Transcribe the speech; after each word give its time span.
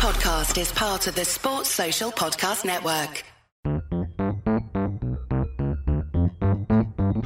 podcast 0.00 0.58
is 0.58 0.72
part 0.72 1.06
of 1.08 1.14
the 1.14 1.26
Sports 1.26 1.68
Social 1.68 2.10
Podcast 2.10 2.64
Network. 2.64 3.22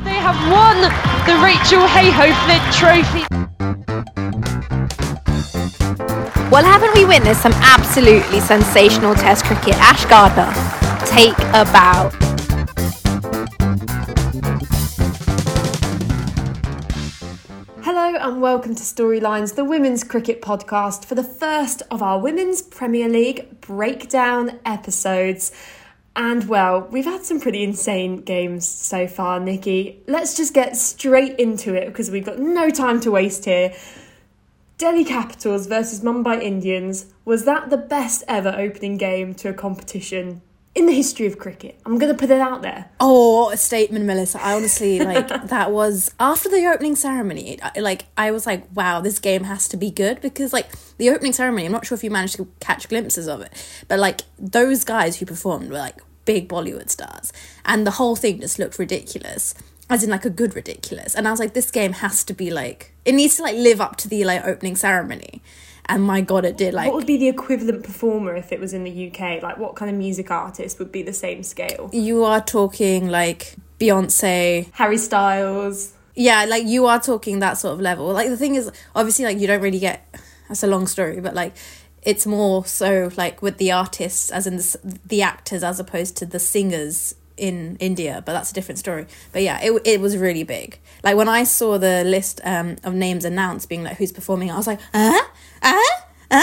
They 0.02 0.18
have 0.18 0.34
won 0.50 0.80
the 1.24 1.36
Rachael 1.40 1.86
Heyhoe 1.86 2.34
Flint 2.42 2.64
Trophy. 2.74 3.24
Well, 6.50 6.64
haven't 6.64 6.94
we 6.96 7.04
witnessed 7.04 7.42
some 7.42 7.52
absolutely 7.52 8.40
sensational 8.40 9.14
Test 9.14 9.44
cricket? 9.44 9.76
Ash 9.76 10.04
Gardner, 10.06 10.52
take 11.06 11.38
a 11.54 11.64
bow. 11.72 12.23
Welcome 18.44 18.74
to 18.74 18.82
Storylines, 18.82 19.54
the 19.54 19.64
women's 19.64 20.04
cricket 20.04 20.42
podcast 20.42 21.06
for 21.06 21.14
the 21.14 21.24
first 21.24 21.82
of 21.90 22.02
our 22.02 22.18
Women's 22.18 22.60
Premier 22.60 23.08
League 23.08 23.58
breakdown 23.62 24.60
episodes. 24.66 25.50
And 26.14 26.46
well, 26.46 26.86
we've 26.90 27.06
had 27.06 27.24
some 27.24 27.40
pretty 27.40 27.62
insane 27.62 28.18
games 28.18 28.68
so 28.68 29.08
far, 29.08 29.40
Nikki. 29.40 30.02
Let's 30.06 30.36
just 30.36 30.52
get 30.52 30.76
straight 30.76 31.40
into 31.40 31.72
it 31.72 31.86
because 31.86 32.10
we've 32.10 32.26
got 32.26 32.38
no 32.38 32.68
time 32.68 33.00
to 33.00 33.10
waste 33.10 33.46
here. 33.46 33.74
Delhi 34.76 35.06
Capitals 35.06 35.66
versus 35.66 36.02
Mumbai 36.02 36.42
Indians. 36.42 37.06
Was 37.24 37.46
that 37.46 37.70
the 37.70 37.78
best 37.78 38.24
ever 38.28 38.54
opening 38.54 38.98
game 38.98 39.34
to 39.36 39.48
a 39.48 39.54
competition 39.54 40.42
in 40.74 40.86
the 40.86 40.92
history 40.92 41.26
of 41.26 41.38
cricket? 41.38 41.78
I'm 41.86 41.98
going 41.98 42.12
to 42.12 42.18
put 42.18 42.30
it 42.30 42.40
out 42.40 42.62
there. 42.62 42.90
Oh, 43.00 43.50
a 43.50 43.56
statement, 43.56 44.04
Melissa. 44.04 44.42
I 44.42 44.54
honestly 44.54 44.98
like 45.04 45.28
that 45.28 45.70
was 45.70 46.14
after 46.18 46.48
the 46.48 46.66
opening 46.66 46.96
ceremony. 46.96 47.58
Like 47.76 48.06
I 48.16 48.30
was 48.30 48.46
like, 48.46 48.64
wow, 48.74 49.00
this 49.00 49.18
game 49.18 49.44
has 49.44 49.68
to 49.68 49.76
be 49.76 49.90
good 49.90 50.20
because 50.20 50.52
like 50.52 50.68
the 50.98 51.10
opening 51.10 51.32
ceremony. 51.32 51.66
I'm 51.66 51.72
not 51.72 51.86
sure 51.86 51.96
if 51.96 52.04
you 52.04 52.10
managed 52.10 52.36
to 52.36 52.48
catch 52.60 52.88
glimpses 52.88 53.28
of 53.28 53.40
it, 53.40 53.52
but 53.88 53.98
like 53.98 54.22
those 54.38 54.84
guys 54.84 55.18
who 55.18 55.26
performed 55.26 55.70
were 55.70 55.78
like 55.78 56.00
big 56.24 56.48
Bollywood 56.48 56.90
stars, 56.90 57.32
and 57.64 57.86
the 57.86 57.92
whole 57.92 58.16
thing 58.16 58.40
just 58.40 58.58
looked 58.58 58.78
ridiculous. 58.78 59.54
As 59.90 60.02
in 60.02 60.08
like 60.08 60.24
a 60.24 60.30
good 60.30 60.56
ridiculous, 60.56 61.14
and 61.14 61.28
I 61.28 61.30
was 61.30 61.38
like, 61.38 61.52
this 61.52 61.70
game 61.70 61.92
has 61.92 62.24
to 62.24 62.32
be 62.32 62.50
like 62.50 62.94
it 63.04 63.14
needs 63.14 63.36
to 63.36 63.42
like 63.42 63.56
live 63.56 63.82
up 63.82 63.96
to 63.96 64.08
the 64.08 64.24
like 64.24 64.42
opening 64.44 64.76
ceremony, 64.76 65.42
and 65.88 66.02
my 66.02 66.20
god, 66.20 66.44
it 66.44 66.56
did. 66.56 66.74
Like 66.74 66.86
What 66.86 66.96
would 66.96 67.06
be 67.06 67.16
the 67.16 67.28
equivalent 67.28 67.84
performer 67.84 68.34
if 68.36 68.52
it 68.52 68.60
was 68.60 68.72
in 68.72 68.84
the 68.84 69.10
UK? 69.10 69.42
Like, 69.42 69.58
what 69.58 69.76
kind 69.76 69.90
of 69.90 69.96
music 69.96 70.30
artist 70.30 70.78
would 70.78 70.90
be 70.92 71.02
the 71.02 71.12
same 71.12 71.42
scale? 71.42 71.90
you 71.92 72.24
are 72.24 72.40
talking 72.40 73.08
like 73.08 73.56
Beyonce, 73.78 74.70
Harry 74.72 74.98
Styles. 74.98 75.92
yeah 76.14 76.44
like 76.44 76.64
you 76.66 76.86
are 76.86 77.00
talking 77.00 77.40
that 77.40 77.54
sort 77.58 77.74
of 77.74 77.80
level 77.80 78.06
like 78.12 78.28
the 78.28 78.36
thing 78.36 78.54
is 78.54 78.70
obviously 78.94 79.24
like 79.24 79.38
you 79.38 79.46
don't 79.46 79.60
really 79.60 79.80
get 79.80 80.06
that's 80.48 80.62
a 80.62 80.66
long 80.66 80.86
story 80.86 81.20
but 81.20 81.34
like 81.34 81.54
it's 82.02 82.24
more 82.26 82.64
so 82.66 83.10
like 83.16 83.42
with 83.42 83.58
the 83.58 83.72
artists 83.72 84.30
as 84.30 84.46
in 84.46 84.56
the, 84.56 84.98
the 85.04 85.22
actors 85.22 85.64
as 85.64 85.80
opposed 85.80 86.16
to 86.16 86.24
the 86.24 86.38
singers 86.38 87.14
in 87.36 87.76
india 87.80 88.22
but 88.24 88.32
that's 88.32 88.50
a 88.50 88.54
different 88.54 88.78
story 88.78 89.06
but 89.32 89.42
yeah 89.42 89.60
it, 89.62 89.80
it 89.84 90.00
was 90.00 90.16
really 90.16 90.44
big 90.44 90.78
like 91.02 91.16
when 91.16 91.28
i 91.28 91.44
saw 91.44 91.78
the 91.78 92.04
list 92.04 92.40
um, 92.44 92.76
of 92.84 92.94
names 92.94 93.24
announced 93.24 93.68
being 93.68 93.82
like 93.82 93.96
who's 93.96 94.12
performing 94.12 94.50
i 94.50 94.56
was 94.56 94.66
like 94.66 94.80
uh 94.92 95.20
uh 95.62 95.80
uh 96.30 96.42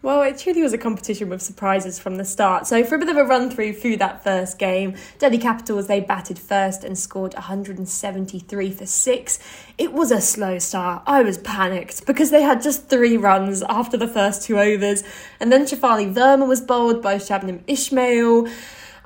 Well, 0.00 0.22
it 0.22 0.38
truly 0.38 0.62
was 0.62 0.72
a 0.72 0.78
competition 0.78 1.28
with 1.28 1.42
surprises 1.42 1.98
from 1.98 2.16
the 2.16 2.24
start. 2.24 2.68
So, 2.68 2.84
for 2.84 2.94
a 2.94 2.98
bit 2.98 3.08
of 3.08 3.16
a 3.16 3.24
run 3.24 3.50
through 3.50 3.72
through 3.72 3.96
that 3.96 4.22
first 4.22 4.56
game, 4.56 4.94
Delhi 5.18 5.38
Capitals 5.38 5.88
they 5.88 5.98
batted 5.98 6.38
first 6.38 6.84
and 6.84 6.96
scored 6.96 7.34
173 7.34 8.70
for 8.70 8.86
six. 8.86 9.40
It 9.76 9.92
was 9.92 10.12
a 10.12 10.20
slow 10.20 10.60
start. 10.60 11.02
I 11.04 11.22
was 11.22 11.38
panicked 11.38 12.06
because 12.06 12.30
they 12.30 12.42
had 12.42 12.62
just 12.62 12.88
three 12.88 13.16
runs 13.16 13.64
after 13.64 13.96
the 13.96 14.06
first 14.06 14.44
two 14.44 14.60
overs, 14.60 15.02
and 15.40 15.50
then 15.50 15.64
Shafali 15.64 16.14
Verma 16.14 16.46
was 16.46 16.60
bowled 16.60 17.02
by 17.02 17.16
Shabnam 17.16 17.62
Ismail. 17.66 18.46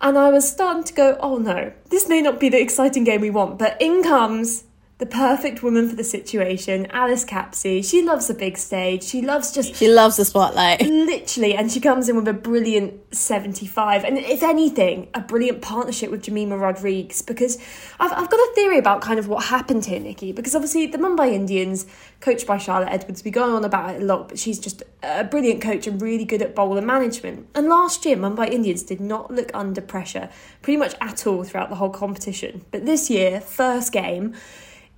And 0.03 0.19
I 0.19 0.31
was 0.31 0.51
starting 0.51 0.83
to 0.83 0.93
go, 0.93 1.17
oh 1.21 1.39
no, 1.39 1.73
this 1.91 2.09
may 2.09 2.21
not 2.21 2.41
be 2.41 2.49
the 2.49 2.61
exciting 2.61 3.05
game 3.05 3.21
we 3.21 3.31
want. 3.31 3.59
But 3.59 3.81
in 3.81 4.03
comes 4.03 4.65
the 5.03 5.07
perfect 5.07 5.65
woman 5.65 5.89
for 5.89 5.97
the 5.97 6.05
situation, 6.05 6.87
Alice 6.93 7.25
Capsey. 7.25 7.85
She 7.85 8.03
loves 8.03 8.29
the 8.29 8.35
big 8.35 8.57
stage. 8.57 9.03
She 9.03 9.21
loves 9.21 9.51
just 9.51 9.75
she 9.75 9.89
loves 9.89 10.17
the 10.17 10.25
spotlight 10.25 10.81
Literally, 10.87 11.57
and 11.57 11.73
she 11.73 11.81
comes 11.81 12.09
in 12.09 12.15
with 12.15 12.29
a 12.29 12.33
brilliant 12.33 13.13
75, 13.13 14.05
and 14.05 14.17
if 14.17 14.45
anything, 14.45 15.09
a 15.13 15.21
brilliant 15.21 15.61
partnership 15.61 16.13
with 16.13 16.23
Jemimah 16.23 16.61
Rodrigues. 16.61 17.21
Because 17.21 17.59
I've, 17.99 18.13
I've 18.13 18.31
got 18.31 18.37
a 18.37 18.53
theory 18.55 18.79
about 18.79 19.03
kind 19.03 19.19
of 19.19 19.27
what 19.27 19.47
happened 19.47 19.87
here, 19.87 19.99
Nikki. 19.99 20.31
Because 20.31 20.55
obviously, 20.55 20.87
the 20.87 20.99
Mumbai 20.99 21.33
Indians, 21.33 21.85
coached 22.21 22.47
by 22.47 22.57
Charlotte 22.57 22.91
Edwards, 22.93 23.25
we 23.25 23.33
go 23.33 23.57
on 23.57 23.65
about 23.65 23.97
it 23.97 24.03
a 24.03 24.05
lot, 24.05 24.29
but 24.29 24.39
she's 24.39 24.61
just 24.61 24.85
a 25.03 25.25
brilliant 25.25 25.61
coach 25.61 25.89
and 25.89 26.01
really 26.01 26.25
good 26.25 26.43
at 26.43 26.55
bowler 26.55 26.81
management. 26.81 27.49
And 27.57 27.69
last 27.69 28.07
year, 28.07 28.17
Mumbai 28.17 28.51
Indians 28.51 28.85
did 28.85 29.01
not 29.01 29.33
look 29.33 29.51
under 29.53 29.81
pressure 29.81 30.29
pretty 30.63 30.77
much 30.77 30.95
at 31.01 31.27
all 31.27 31.43
throughout 31.43 31.71
the 31.71 31.77
whole 31.77 31.91
competition. 31.91 32.65
But 32.71 32.87
this 32.87 33.11
year, 33.11 33.41
first 33.41 33.91
game, 33.91 34.37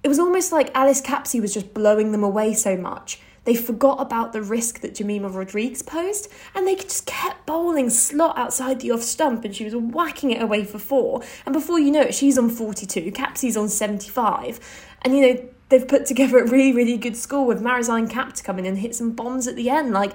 it 0.04 0.08
was 0.08 0.18
almost 0.18 0.52
like 0.52 0.70
Alice 0.76 1.00
Capsey 1.00 1.40
was 1.40 1.54
just 1.54 1.72
blowing 1.72 2.12
them 2.12 2.22
away 2.22 2.52
so 2.52 2.76
much. 2.76 3.20
They 3.44 3.54
forgot 3.54 4.00
about 4.00 4.32
the 4.32 4.42
risk 4.42 4.80
that 4.80 4.94
Jemimah 4.94 5.34
Rodrigues 5.34 5.82
posed, 5.82 6.30
and 6.54 6.66
they 6.66 6.76
just 6.76 7.06
kept 7.06 7.46
bowling 7.46 7.88
slot 7.88 8.38
outside 8.38 8.80
the 8.80 8.90
off 8.90 9.02
stump, 9.02 9.44
and 9.44 9.56
she 9.56 9.64
was 9.64 9.74
whacking 9.74 10.30
it 10.30 10.42
away 10.42 10.64
for 10.64 10.78
four. 10.78 11.22
And 11.46 11.52
before 11.52 11.80
you 11.80 11.90
know 11.90 12.02
it, 12.02 12.14
she's 12.14 12.38
on 12.38 12.50
42, 12.50 13.12
Capsey's 13.12 13.56
on 13.56 13.68
75. 13.68 14.60
And 15.02 15.16
you 15.16 15.22
know, 15.22 15.48
they've 15.70 15.88
put 15.88 16.04
together 16.04 16.38
a 16.38 16.48
really, 16.50 16.72
really 16.72 16.98
good 16.98 17.16
score 17.16 17.46
with 17.46 17.62
Marizanne 17.62 18.08
Kapp 18.08 18.34
to 18.34 18.42
come 18.42 18.58
in 18.58 18.66
and 18.66 18.78
hit 18.78 18.94
some 18.94 19.12
bombs 19.12 19.48
at 19.48 19.56
the 19.56 19.70
end. 19.70 19.92
Like, 19.92 20.12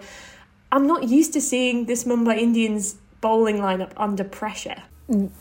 I'm 0.72 0.86
not 0.86 1.10
used 1.10 1.34
to 1.34 1.42
seeing 1.42 1.86
this 1.86 2.04
Mumbai 2.04 2.38
Indians 2.38 2.96
bowling 3.22 3.58
lineup 3.58 3.92
under 3.98 4.24
pressure. 4.24 4.84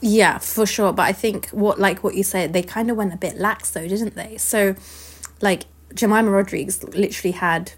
Yeah, 0.01 0.39
for 0.39 0.67
sure. 0.67 0.93
But 0.93 1.03
I 1.03 1.13
think 1.13 1.49
what 1.49 1.79
like 1.79 2.03
what 2.03 2.15
you 2.15 2.23
said, 2.23 2.53
they 2.53 2.63
kind 2.63 2.91
of 2.91 2.97
went 2.97 3.13
a 3.13 3.17
bit 3.17 3.37
lax 3.37 3.71
though, 3.71 3.87
didn't 3.87 4.15
they? 4.15 4.39
So, 4.39 4.75
like 5.41 5.65
Jemimah 5.95 6.33
Rodrigues 6.33 6.83
literally 6.85 7.33
had 7.33 7.73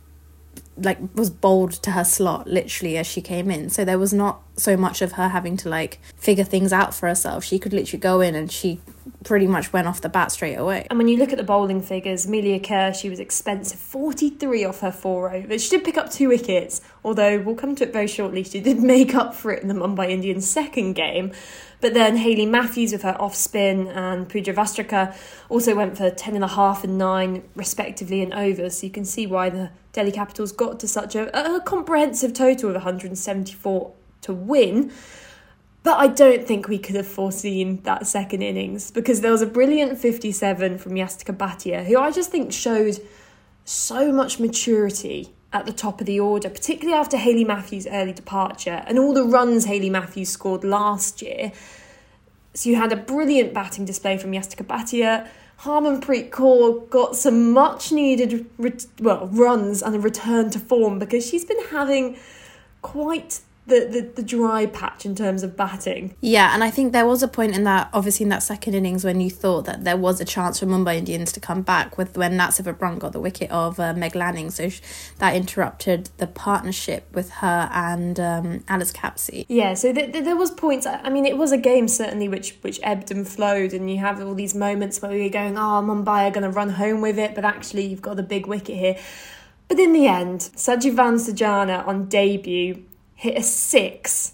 like 0.77 0.99
was 1.15 1.31
bowled 1.31 1.73
to 1.73 1.91
her 1.91 2.05
slot 2.05 2.47
literally 2.47 2.97
as 2.97 3.06
she 3.06 3.21
came 3.21 3.50
in. 3.50 3.71
So 3.71 3.84
there 3.84 3.99
was 3.99 4.12
not 4.12 4.43
so 4.56 4.77
much 4.77 5.03
of 5.03 5.12
her 5.12 5.29
having 5.29 5.56
to 5.59 5.69
like 5.69 6.00
figure 6.17 6.45
things 6.45 6.73
out 6.73 6.95
for 6.95 7.09
herself. 7.09 7.45
She 7.45 7.59
could 7.59 7.73
literally 7.73 8.00
go 8.00 8.21
in 8.21 8.34
and 8.34 8.50
she 8.50 8.81
pretty 9.25 9.47
much 9.47 9.73
went 9.73 9.87
off 9.87 10.00
the 10.00 10.09
bat 10.09 10.33
straight 10.33 10.55
away. 10.55 10.87
And 10.89 10.99
when 10.99 11.09
you 11.09 11.19
look 11.19 11.33
at 11.33 11.39
the 11.39 11.45
bowling 11.45 11.83
figures, 11.83 12.27
Amelia 12.27 12.61
Kerr, 12.61 12.95
she 12.95 13.11
was 13.11 13.21
expensive, 13.21 13.79
43 13.79 14.65
off 14.65 14.81
her 14.81 14.93
four 14.93 15.33
overs. 15.33 15.62
She 15.62 15.71
did 15.71 15.84
pick 15.84 15.99
up 15.99 16.11
two 16.11 16.29
wickets, 16.29 16.81
although 17.05 17.41
we'll 17.41 17.56
come 17.56 17.75
to 17.77 17.84
it 17.84 17.93
very 17.93 18.06
shortly. 18.06 18.43
She 18.45 18.61
did 18.61 18.81
make 18.83 19.15
up 19.15 19.34
for 19.34 19.53
it 19.53 19.62
in 19.62 19.69
the 19.69 19.75
Mumbai 19.75 20.11
Indians' 20.11 20.49
second 20.49 20.95
game. 20.95 21.33
But 21.81 21.95
then 21.95 22.17
Hayley 22.19 22.47
Matthews 22.47 22.93
with 22.93 23.03
her 23.03 23.17
off 23.21 23.35
spin 23.35 23.89
and 23.89 24.29
Pooja 24.29 24.53
Vastrakar 24.53 25.17
also 25.49 25.75
went 25.75 25.97
for 25.97 26.11
10.5 26.11 26.85
and 26.85 26.99
9, 26.99 27.43
respectively, 27.55 28.21
in 28.21 28.33
overs. 28.33 28.79
So 28.79 28.87
you 28.87 28.93
can 28.93 29.05
see 29.05 29.27
why 29.27 29.49
the 29.49 29.71
Delhi 29.93 30.13
Capitals 30.13 30.53
got 30.53 30.79
to 30.81 30.89
such 30.89 31.15
a, 31.15 31.57
a 31.57 31.61
comprehensive 31.61 32.35
total 32.35 32.71
of 32.71 32.77
174 32.77 33.93
to 34.23 34.35
win. 34.35 34.93
But 35.83 35.99
I 35.99 36.09
don't 36.09 36.47
think 36.47 36.69
we 36.69 36.79
could 36.79 36.97
have 36.97 37.07
foreseen 37.07 37.81
that 37.85 38.07
second 38.07 38.43
innings 38.43 38.91
because 38.91 39.23
there 39.23 39.33
was 39.33 39.41
a 39.41 39.47
brilliant 39.47 39.99
57 39.99 40.77
from 40.77 40.93
Yastika 40.93 41.35
Bhatia, 41.35 41.87
who 41.87 41.99
I 41.99 42.11
just 42.11 42.31
think 42.31 42.53
showed 42.53 42.99
so 43.65 44.12
much 44.12 44.39
maturity 44.39 45.33
at 45.53 45.66
the 45.66 45.72
top 45.72 46.00
of 46.00 46.06
the 46.06 46.21
order, 46.21 46.49
particularly 46.49 46.99
after 46.99 47.16
Hayley 47.16 47.44
Matthews' 47.44 47.87
early 47.91 48.12
departure 48.12 48.84
and 48.87 48.99
all 48.99 49.12
the 49.12 49.25
runs 49.25 49.65
Hayley 49.65 49.91
Matthews 49.91 50.28
scored 50.28 50.62
last 50.62 51.22
year. 51.22 51.53
So 52.55 52.71
you 52.71 52.77
had 52.77 52.93
a 52.93 52.97
brilliant 52.97 53.53
batting 53.53 53.84
display 53.84 54.19
from 54.19 54.33
Yastika 54.33 54.65
Bhatia. 54.65 55.28
Harmanpreet 55.62 56.31
Kaur 56.31 56.88
got 56.88 57.16
some 57.16 57.53
much 57.53 57.93
needed 57.93 58.47
ret- 58.59 58.87
well 59.00 59.27
runs 59.27 59.83
and 59.83 59.94
a 59.94 59.99
return 59.99 60.50
to 60.50 60.59
form 60.59 60.99
because 60.99 61.27
she's 61.27 61.44
been 61.44 61.62
having 61.67 62.17
quite 62.82 63.41
the, 63.70 63.88
the, 63.90 64.00
the 64.17 64.22
dry 64.22 64.67
patch 64.67 65.06
in 65.06 65.14
terms 65.14 65.43
of 65.43 65.56
batting. 65.56 66.14
Yeah, 66.20 66.55
and 66.55 66.62
I 66.62 66.70
think 66.70 66.93
there 66.93 67.06
was 67.06 67.22
a 67.22 67.28
point 67.28 67.56
in 67.56 67.64
that, 67.64 67.88
obviously 67.93 68.25
in 68.25 68.31
that 68.31 68.43
second 68.43 68.75
innings, 68.75 69.05
when 69.05 69.20
you 69.20 69.31
thought 69.31 69.64
that 69.64 69.84
there 69.84 69.96
was 69.96 70.20
a 70.20 70.25
chance 70.25 70.61
for 70.61 70.67
Mumbai 70.67 70.96
Indians 70.96 71.32
to 71.32 71.40
come 71.40 71.62
back 71.62 71.96
with 71.96 72.17
when 72.17 72.37
Nat 72.37 72.50
Sciver-Brunt 72.50 72.99
got 72.99 73.12
the 73.12 73.20
wicket 73.20 73.50
of 73.50 73.81
uh, 73.81 73.94
Meg 73.94 74.14
Lanning, 74.14 74.50
so 74.50 74.69
sh- 74.69 74.81
that 75.19 75.34
interrupted 75.34 76.11
the 76.19 76.26
partnership 76.26 77.06
with 77.14 77.31
her 77.31 77.69
and 77.72 78.20
um, 78.20 78.64
Alice 78.69 78.93
Capsey. 78.93 79.46
Yeah, 79.49 79.75
so 79.75 79.93
th- 79.93 80.12
th- 80.12 80.25
there 80.25 80.37
was 80.37 80.50
points. 80.50 80.87
I 80.87 81.00
I 81.05 81.11
mean, 81.11 81.25
it 81.26 81.37
was 81.37 81.52
a 81.52 81.58
game 81.58 81.88
certainly 81.88 82.28
which 82.28 82.56
which 82.61 82.78
ebbed 82.82 83.11
and 83.11 83.26
flowed, 83.26 83.73
and 83.73 83.90
you 83.90 83.99
have 83.99 84.20
all 84.20 84.34
these 84.34 84.55
moments 84.55 85.00
where 85.00 85.16
you're 85.16 85.31
going, 85.31 85.56
"Oh, 85.56 85.82
Mumbai 85.82 86.28
are 86.28 86.31
going 86.31 86.44
to 86.44 86.50
run 86.50 86.70
home 86.70 87.00
with 87.00 87.19
it," 87.19 87.34
but 87.34 87.44
actually 87.44 87.87
you've 87.87 88.02
got 88.02 88.16
the 88.16 88.23
big 88.23 88.46
wicket 88.46 88.76
here. 88.76 88.96
But 89.69 89.78
in 89.78 89.93
the 89.93 90.08
end, 90.08 90.40
Sajeevan 90.40 91.14
Sajana 91.19 91.87
on 91.87 92.08
debut 92.08 92.84
hit 93.20 93.37
a 93.37 93.43
six 93.43 94.32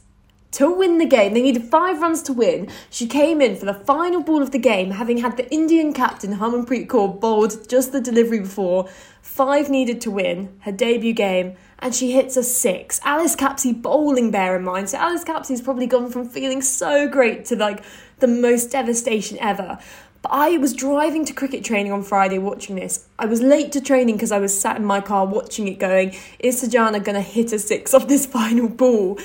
to 0.52 0.70
win 0.70 0.98
the 0.98 1.06
game. 1.06 1.34
They 1.34 1.42
needed 1.42 1.64
five 1.64 2.00
runs 2.00 2.22
to 2.22 2.32
win. 2.32 2.68
She 2.88 3.08
came 3.08 3.40
in 3.40 3.56
for 3.56 3.64
the 3.64 3.74
final 3.74 4.22
ball 4.22 4.40
of 4.40 4.52
the 4.52 4.60
game, 4.60 4.92
having 4.92 5.18
had 5.18 5.36
the 5.36 5.52
Indian 5.52 5.92
captain 5.92 6.36
Harmanpreet 6.36 6.86
Kaur 6.86 7.20
bowled 7.20 7.68
just 7.68 7.90
the 7.90 8.00
delivery 8.00 8.38
before. 8.38 8.88
Five 9.20 9.68
needed 9.68 10.00
to 10.02 10.10
win 10.12 10.56
her 10.60 10.70
debut 10.70 11.14
game, 11.14 11.56
and 11.80 11.96
she 11.96 12.12
hits 12.12 12.36
a 12.36 12.44
six. 12.44 13.00
Alice 13.04 13.34
Capsey 13.34 13.72
bowling, 13.72 14.30
bear 14.30 14.54
in 14.54 14.62
mind. 14.62 14.88
So 14.90 14.98
Alice 14.98 15.24
Capsey's 15.24 15.60
probably 15.60 15.88
gone 15.88 16.08
from 16.08 16.28
feeling 16.28 16.62
so 16.62 17.08
great 17.08 17.44
to 17.46 17.56
like 17.56 17.82
the 18.20 18.28
most 18.28 18.70
devastation 18.70 19.36
ever. 19.40 19.78
But 20.26 20.34
I 20.34 20.58
was 20.58 20.73
driving 20.73 21.25
to 21.26 21.32
cricket 21.32 21.62
training 21.62 21.93
on 21.93 22.02
Friday 22.02 22.38
watching 22.38 22.75
this. 22.75 23.06
I 23.17 23.26
was 23.26 23.40
late 23.40 23.70
to 23.73 23.81
training 23.81 24.17
because 24.17 24.32
I 24.32 24.40
was 24.40 24.58
sat 24.58 24.76
in 24.76 24.84
my 24.84 25.00
car 25.00 25.25
watching 25.25 25.69
it 25.69 25.78
going, 25.78 26.17
is 26.40 26.61
Sajana 26.61 27.05
going 27.05 27.14
to 27.14 27.20
hit 27.20 27.52
a 27.52 27.61
six 27.61 27.94
off 27.94 28.08
this 28.08 28.26
final 28.38 28.69
ball? 28.69 29.20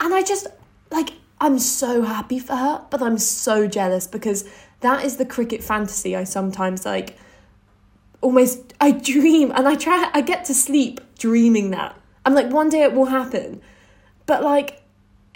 And 0.00 0.14
I 0.14 0.22
just, 0.22 0.46
like, 0.90 1.10
I'm 1.42 1.58
so 1.58 2.00
happy 2.00 2.38
for 2.38 2.56
her, 2.56 2.82
but 2.88 3.02
I'm 3.02 3.18
so 3.18 3.66
jealous 3.66 4.06
because 4.06 4.48
that 4.80 5.04
is 5.04 5.18
the 5.18 5.26
cricket 5.26 5.62
fantasy 5.62 6.16
I 6.16 6.24
sometimes 6.24 6.86
like 6.86 7.18
almost 8.22 8.72
I 8.80 8.92
dream 8.92 9.52
and 9.54 9.68
I 9.68 9.74
try 9.74 10.10
I 10.14 10.22
get 10.22 10.46
to 10.46 10.54
sleep 10.54 11.00
dreaming 11.18 11.70
that. 11.72 12.00
I'm 12.24 12.34
like 12.34 12.50
one 12.50 12.70
day 12.70 12.82
it 12.82 12.94
will 12.94 13.06
happen. 13.06 13.60
But 14.24 14.42
like 14.42 14.82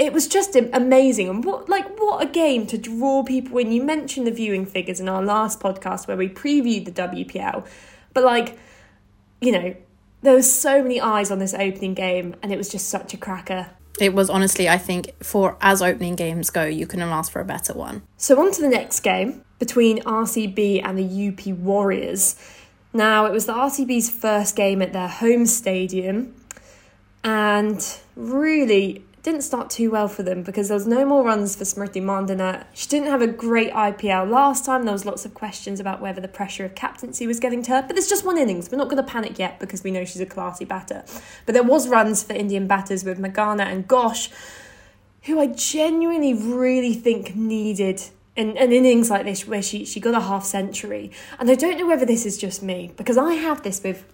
it 0.01 0.15
was 0.15 0.27
just 0.27 0.57
amazing 0.57 1.29
and 1.29 1.45
what 1.45 1.69
like 1.69 1.87
what 2.01 2.25
a 2.25 2.27
game 2.27 2.67
to 2.67 2.79
draw 2.79 3.23
people 3.23 3.59
in. 3.59 3.71
You 3.71 3.85
mentioned 3.85 4.27
the 4.27 4.31
viewing 4.31 4.65
figures 4.65 4.99
in 4.99 5.11
our 5.11 5.23
last 5.23 5.61
podcast 5.61 6.09
where 6.09 6.17
we 6.17 6.27
previewed 6.27 6.87
the 6.87 6.93
WPL. 6.93 7.67
But 8.15 8.25
like 8.25 8.59
you 9.43 9.53
know, 9.53 9.75
there 10.23 10.35
was 10.35 10.51
so 10.53 10.83
many 10.83 11.01
eyes 11.01 11.31
on 11.31 11.39
this 11.39 11.53
opening 11.53 11.93
game 11.93 12.35
and 12.43 12.51
it 12.51 12.57
was 12.57 12.71
just 12.71 12.89
such 12.89 13.13
a 13.13 13.19
cracker. 13.19 13.71
It 14.01 14.15
was 14.15 14.31
honestly, 14.31 14.69
I 14.69 14.79
think, 14.79 15.13
for 15.23 15.59
as 15.61 15.83
opening 15.83 16.17
games 16.17 16.49
go, 16.49 16.65
you 16.65 16.87
couldn't 16.87 17.09
ask 17.09 17.31
for 17.31 17.41
a 17.41 17.45
better 17.45 17.75
one. 17.75 18.03
So 18.17 18.41
on 18.41 18.53
to 18.53 18.63
the 18.63 18.69
next 18.69 19.01
game 19.01 19.45
between 19.59 20.01
RCB 20.03 20.83
and 20.83 20.99
the 20.99 21.29
UP 21.29 21.59
Warriors. 21.59 22.37
Now, 22.95 23.27
it 23.27 23.33
was 23.33 23.45
the 23.45 23.53
RCB's 23.53 24.09
first 24.09 24.57
game 24.57 24.81
at 24.81 24.95
their 24.95 25.09
home 25.09 25.45
stadium, 25.45 26.35
and 27.23 27.99
really 28.17 29.05
didn't 29.23 29.43
start 29.43 29.69
too 29.69 29.91
well 29.91 30.09
for 30.09 30.23
them 30.23 30.43
because 30.43 30.69
there 30.69 30.77
was 30.77 30.87
no 30.87 31.05
more 31.05 31.23
runs 31.23 31.55
for 31.55 31.65
Smriti 31.65 32.03
Mandhana. 32.03 32.65
She 32.73 32.89
didn't 32.89 33.09
have 33.09 33.21
a 33.21 33.27
great 33.27 33.71
IPL 33.73 34.31
last 34.31 34.65
time. 34.65 34.85
There 34.85 34.93
was 34.93 35.05
lots 35.05 35.25
of 35.25 35.35
questions 35.35 35.79
about 35.79 36.01
whether 36.01 36.21
the 36.21 36.29
pressure 36.29 36.65
of 36.65 36.75
captaincy 36.75 37.27
was 37.27 37.39
getting 37.39 37.63
to 37.65 37.71
her. 37.73 37.83
But 37.83 37.97
there's 37.97 38.09
just 38.09 38.25
one 38.25 38.39
innings. 38.39 38.71
We're 38.71 38.79
not 38.79 38.89
going 38.89 38.97
to 38.97 39.11
panic 39.11 39.39
yet 39.39 39.61
because 39.61 39.85
we 39.85 39.91
know 39.91 40.05
she's 40.05 40.23
a 40.23 40.27
classy 40.27 40.65
batter. 40.65 41.05
But 41.45 41.53
there 41.53 41.63
was 41.63 41.89
runs 41.89 42.23
for 42.23 42.33
Indian 42.33 42.67
batters 42.67 43.05
with 43.05 43.19
Meghana 43.19 43.67
and 43.67 43.87
Ghosh, 43.87 44.31
who 45.25 45.39
I 45.39 45.49
genuinely 45.49 46.33
really 46.33 46.95
think 46.95 47.37
needed 47.37 48.03
in 48.37 48.57
an 48.57 48.73
innings 48.73 49.11
like 49.11 49.27
this 49.27 49.47
where 49.47 49.61
she, 49.61 49.85
she 49.85 50.01
got 50.01 50.15
a 50.15 50.21
half 50.21 50.45
century. 50.45 51.11
And 51.39 51.51
I 51.51 51.57
don't 51.57 51.77
know 51.77 51.87
whether 51.87 52.07
this 52.07 52.25
is 52.25 52.39
just 52.39 52.63
me, 52.63 52.93
because 52.97 53.19
I 53.19 53.35
have 53.35 53.63
this 53.63 53.83
with 53.83 54.05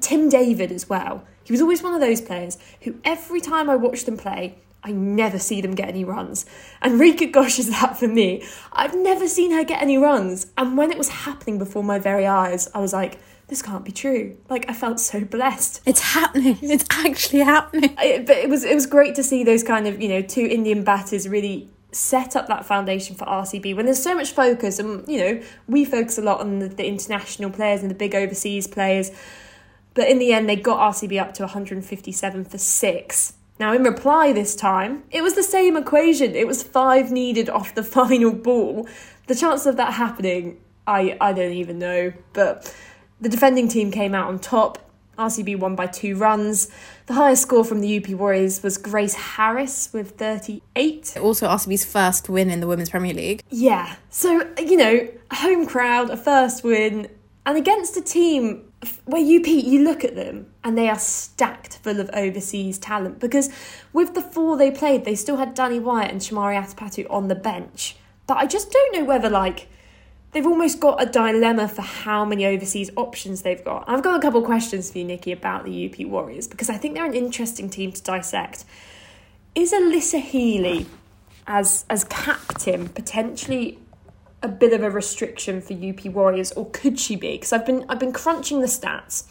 Tim 0.00 0.28
David 0.28 0.72
as 0.72 0.88
well. 0.88 1.24
He 1.44 1.52
was 1.52 1.60
always 1.60 1.82
one 1.82 1.94
of 1.94 2.00
those 2.00 2.20
players 2.20 2.58
who 2.82 2.96
every 3.04 3.40
time 3.40 3.70
I 3.70 3.76
watch 3.76 4.04
them 4.04 4.16
play, 4.16 4.58
I 4.82 4.92
never 4.92 5.38
see 5.38 5.60
them 5.60 5.74
get 5.74 5.88
any 5.88 6.04
runs. 6.04 6.46
And 6.82 7.00
Richa 7.00 7.32
Ghosh 7.32 7.58
is 7.58 7.70
that 7.70 7.98
for 7.98 8.06
me. 8.08 8.44
I've 8.72 8.94
never 8.94 9.26
seen 9.28 9.52
her 9.52 9.64
get 9.64 9.82
any 9.82 9.98
runs. 9.98 10.46
And 10.56 10.76
when 10.76 10.90
it 10.90 10.98
was 10.98 11.08
happening 11.08 11.58
before 11.58 11.82
my 11.82 11.98
very 11.98 12.26
eyes, 12.26 12.68
I 12.74 12.80
was 12.80 12.92
like, 12.92 13.18
this 13.48 13.62
can't 13.62 13.84
be 13.84 13.92
true. 13.92 14.36
Like 14.48 14.68
I 14.68 14.74
felt 14.74 15.00
so 15.00 15.24
blessed. 15.24 15.80
It's 15.86 16.00
happening. 16.00 16.58
It's 16.62 16.84
actually 16.90 17.40
happening. 17.40 17.94
I, 17.96 18.22
but 18.26 18.36
it 18.36 18.48
was 18.48 18.62
it 18.62 18.74
was 18.74 18.86
great 18.86 19.14
to 19.14 19.22
see 19.22 19.42
those 19.42 19.62
kind 19.62 19.86
of 19.86 20.00
you 20.00 20.08
know 20.08 20.22
two 20.22 20.44
Indian 20.44 20.84
batters 20.84 21.26
really 21.26 21.70
set 21.90 22.36
up 22.36 22.46
that 22.48 22.66
foundation 22.66 23.16
for 23.16 23.24
RCB 23.24 23.74
when 23.74 23.86
there's 23.86 24.02
so 24.02 24.14
much 24.14 24.32
focus 24.32 24.78
and 24.78 25.08
you 25.08 25.18
know 25.18 25.42
we 25.66 25.86
focus 25.86 26.18
a 26.18 26.22
lot 26.22 26.40
on 26.40 26.58
the, 26.58 26.68
the, 26.68 26.86
international 26.86 27.48
players 27.50 27.80
and 27.80 27.90
the 27.90 27.94
big 27.94 28.14
overseas 28.14 28.66
players 28.66 29.10
but 29.98 30.08
in 30.08 30.20
the 30.20 30.32
end 30.32 30.48
they 30.48 30.54
got 30.54 30.94
RCB 30.94 31.20
up 31.20 31.34
to 31.34 31.42
157 31.42 32.44
for 32.44 32.56
6 32.56 33.32
now 33.58 33.72
in 33.72 33.82
reply 33.82 34.32
this 34.32 34.54
time 34.54 35.02
it 35.10 35.22
was 35.22 35.34
the 35.34 35.42
same 35.42 35.76
equation 35.76 36.36
it 36.36 36.46
was 36.46 36.62
5 36.62 37.10
needed 37.10 37.50
off 37.50 37.74
the 37.74 37.82
final 37.96 38.32
ball 38.32 38.88
the 39.26 39.34
chance 39.34 39.66
of 39.66 39.76
that 39.76 39.94
happening 39.94 40.60
I 40.86 41.18
I 41.20 41.32
don't 41.32 41.52
even 41.52 41.80
know 41.80 42.12
but 42.32 42.72
the 43.20 43.28
defending 43.28 43.66
team 43.68 43.90
came 43.90 44.14
out 44.14 44.28
on 44.28 44.38
top 44.38 44.78
RCB 45.18 45.58
won 45.58 45.74
by 45.74 45.88
two 45.88 46.14
runs. 46.14 46.70
The 47.06 47.14
highest 47.14 47.42
score 47.42 47.64
from 47.64 47.80
the 47.80 47.98
UP 47.98 48.08
Warriors 48.10 48.62
was 48.62 48.78
Grace 48.78 49.14
Harris 49.14 49.92
with 49.92 50.12
38. 50.12 51.16
Also, 51.20 51.48
RCB's 51.48 51.84
first 51.84 52.28
win 52.28 52.50
in 52.50 52.60
the 52.60 52.68
Women's 52.68 52.90
Premier 52.90 53.12
League. 53.12 53.42
Yeah. 53.50 53.96
So, 54.10 54.48
you 54.56 54.76
know, 54.76 55.08
a 55.32 55.34
home 55.34 55.66
crowd, 55.66 56.10
a 56.10 56.16
first 56.16 56.62
win, 56.62 57.08
and 57.44 57.58
against 57.58 57.96
a 57.96 58.00
team 58.00 58.67
where 59.04 59.20
you 59.20 59.40
UP, 59.40 59.46
you 59.46 59.82
look 59.82 60.04
at 60.04 60.14
them 60.14 60.46
and 60.62 60.78
they 60.78 60.88
are 60.88 60.98
stacked 60.98 61.78
full 61.78 62.00
of 62.00 62.10
overseas 62.12 62.78
talent 62.78 63.18
because 63.18 63.50
with 63.92 64.14
the 64.14 64.22
four 64.22 64.56
they 64.56 64.70
played, 64.70 65.04
they 65.04 65.14
still 65.14 65.36
had 65.36 65.56
Danni 65.56 65.80
Wyatt 65.80 66.10
and 66.10 66.20
Chamari 66.20 66.56
Athapaththu 66.56 67.06
on 67.10 67.28
the 67.28 67.34
bench. 67.34 67.96
But 68.26 68.36
I 68.36 68.46
just 68.46 68.70
don't 68.70 68.94
know 68.94 69.04
whether, 69.04 69.30
like, 69.30 69.68
they've 70.32 70.46
almost 70.46 70.80
got 70.80 71.02
a 71.02 71.06
dilemma 71.06 71.66
for 71.66 71.82
how 71.82 72.24
many 72.24 72.46
overseas 72.46 72.90
options 72.96 73.42
they've 73.42 73.64
got. 73.64 73.84
I've 73.88 74.02
got 74.02 74.18
a 74.18 74.22
couple 74.22 74.42
questions 74.42 74.90
for 74.90 74.98
you, 74.98 75.04
Nikki, 75.04 75.32
about 75.32 75.64
the 75.64 75.90
UP 75.90 76.06
Warriors 76.06 76.46
because 76.46 76.70
I 76.70 76.76
think 76.76 76.94
they're 76.94 77.06
an 77.06 77.14
interesting 77.14 77.70
team 77.70 77.92
to 77.92 78.02
dissect. 78.02 78.64
Is 79.54 79.72
Alyssa 79.72 80.20
Healy 80.20 80.86
as 81.46 81.86
as 81.88 82.04
captain 82.04 82.88
potentially 82.90 83.78
a 84.42 84.48
bit 84.48 84.72
of 84.72 84.82
a 84.82 84.90
restriction 84.90 85.60
for 85.60 85.74
UP 85.74 86.04
Warriors, 86.06 86.52
or 86.52 86.70
could 86.70 86.98
she 86.98 87.16
be? 87.16 87.32
Because 87.32 87.52
I've 87.52 87.66
been 87.66 87.84
I've 87.88 87.98
been 87.98 88.12
crunching 88.12 88.60
the 88.60 88.66
stats, 88.66 89.24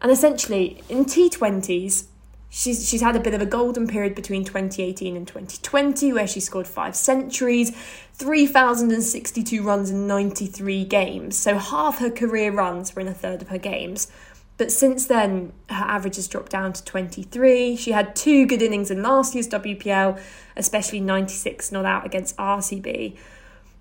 and 0.00 0.10
essentially 0.10 0.82
in 0.88 1.04
T20s, 1.04 2.06
She's, 2.52 2.88
she's 2.88 3.00
had 3.00 3.14
a 3.14 3.20
bit 3.20 3.32
of 3.32 3.40
a 3.40 3.46
golden 3.46 3.86
period 3.86 4.16
between 4.16 4.44
2018 4.44 5.16
and 5.16 5.26
2020 5.26 6.12
where 6.12 6.26
she 6.26 6.40
scored 6.40 6.66
five 6.66 6.96
centuries, 6.96 7.70
3,062 8.14 9.62
runs 9.62 9.90
in 9.90 10.08
93 10.08 10.84
games. 10.84 11.38
So 11.38 11.58
half 11.58 12.00
her 12.00 12.10
career 12.10 12.50
runs 12.50 12.94
were 12.94 13.02
in 13.02 13.08
a 13.08 13.14
third 13.14 13.40
of 13.40 13.48
her 13.48 13.58
games. 13.58 14.10
But 14.56 14.72
since 14.72 15.06
then, 15.06 15.52
her 15.70 15.84
average 15.84 16.16
has 16.16 16.26
dropped 16.26 16.50
down 16.50 16.72
to 16.72 16.84
23. 16.84 17.76
She 17.76 17.92
had 17.92 18.16
two 18.16 18.46
good 18.46 18.62
innings 18.62 18.90
in 18.90 19.00
last 19.00 19.32
year's 19.32 19.48
WPL, 19.48 20.20
especially 20.56 21.00
96 21.00 21.70
not 21.70 21.84
out 21.84 22.04
against 22.04 22.36
RCB. 22.36 23.16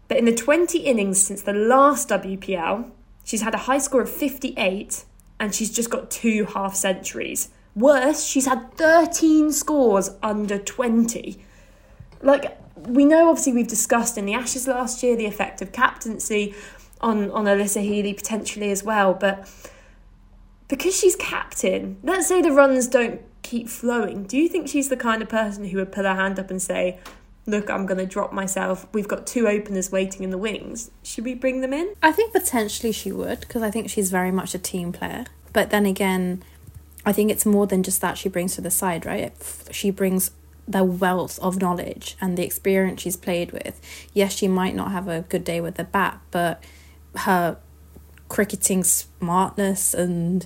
But 0.09 0.17
in 0.17 0.25
the 0.25 0.35
20 0.35 0.79
innings 0.79 1.21
since 1.23 1.43
the 1.43 1.53
last 1.53 2.09
WPL, 2.09 2.91
she's 3.23 3.43
had 3.43 3.53
a 3.53 3.59
high 3.59 3.77
score 3.77 4.01
of 4.01 4.09
58 4.09 5.05
and 5.39 5.55
she's 5.55 5.71
just 5.71 5.89
got 5.89 6.11
two 6.11 6.45
half 6.45 6.75
centuries. 6.75 7.49
Worse, 7.75 8.25
she's 8.25 8.47
had 8.47 8.73
13 8.73 9.53
scores 9.53 10.09
under 10.21 10.57
20. 10.57 11.41
Like, 12.21 12.57
we 12.75 13.05
know 13.05 13.29
obviously 13.29 13.53
we've 13.53 13.67
discussed 13.67 14.17
in 14.17 14.25
the 14.25 14.33
Ashes 14.33 14.67
last 14.67 15.03
year 15.03 15.15
the 15.15 15.27
effect 15.27 15.61
of 15.61 15.71
captaincy 15.71 16.55
on, 16.99 17.29
on 17.31 17.45
Alyssa 17.45 17.81
Healy 17.81 18.13
potentially 18.13 18.71
as 18.71 18.83
well, 18.83 19.13
but 19.13 19.47
because 20.67 20.97
she's 20.97 21.15
captain, 21.15 21.97
let's 22.03 22.27
say 22.27 22.41
the 22.41 22.51
runs 22.51 22.87
don't 22.87 23.21
keep 23.43 23.69
flowing, 23.69 24.23
do 24.23 24.37
you 24.37 24.49
think 24.49 24.67
she's 24.67 24.89
the 24.89 24.97
kind 24.97 25.21
of 25.21 25.29
person 25.29 25.65
who 25.65 25.77
would 25.77 25.91
put 25.91 26.05
her 26.05 26.15
hand 26.15 26.39
up 26.39 26.49
and 26.49 26.61
say, 26.61 26.99
Look, 27.49 27.71
I'm 27.71 27.87
going 27.87 27.97
to 27.97 28.05
drop 28.05 28.31
myself. 28.31 28.85
We've 28.93 29.07
got 29.07 29.25
two 29.25 29.47
openers 29.47 29.91
waiting 29.91 30.23
in 30.23 30.29
the 30.29 30.37
wings. 30.37 30.91
Should 31.01 31.25
we 31.25 31.33
bring 31.33 31.61
them 31.61 31.73
in? 31.73 31.95
I 31.99 32.11
think 32.11 32.31
potentially 32.31 32.91
she 32.91 33.11
would 33.11 33.39
because 33.39 33.63
I 33.63 33.71
think 33.71 33.89
she's 33.89 34.11
very 34.11 34.31
much 34.31 34.53
a 34.53 34.59
team 34.59 34.91
player. 34.91 35.25
But 35.51 35.71
then 35.71 35.87
again, 35.87 36.43
I 37.07 37.11
think 37.11 37.31
it's 37.31 37.47
more 37.47 37.65
than 37.65 37.81
just 37.81 38.01
that 38.01 38.19
she 38.19 38.29
brings 38.29 38.53
to 38.53 38.61
the 38.61 38.69
side, 38.69 39.03
right? 39.03 39.33
She 39.71 39.89
brings 39.89 40.29
the 40.67 40.83
wealth 40.83 41.39
of 41.39 41.59
knowledge 41.59 42.15
and 42.21 42.37
the 42.37 42.45
experience 42.45 43.01
she's 43.01 43.17
played 43.17 43.51
with. 43.51 43.81
Yes, 44.13 44.33
she 44.33 44.47
might 44.47 44.75
not 44.75 44.91
have 44.91 45.07
a 45.07 45.21
good 45.21 45.43
day 45.43 45.59
with 45.59 45.73
the 45.73 45.83
bat, 45.85 46.21
but 46.29 46.63
her 47.15 47.57
cricketing 48.27 48.83
smartness 48.83 49.95
and 49.95 50.45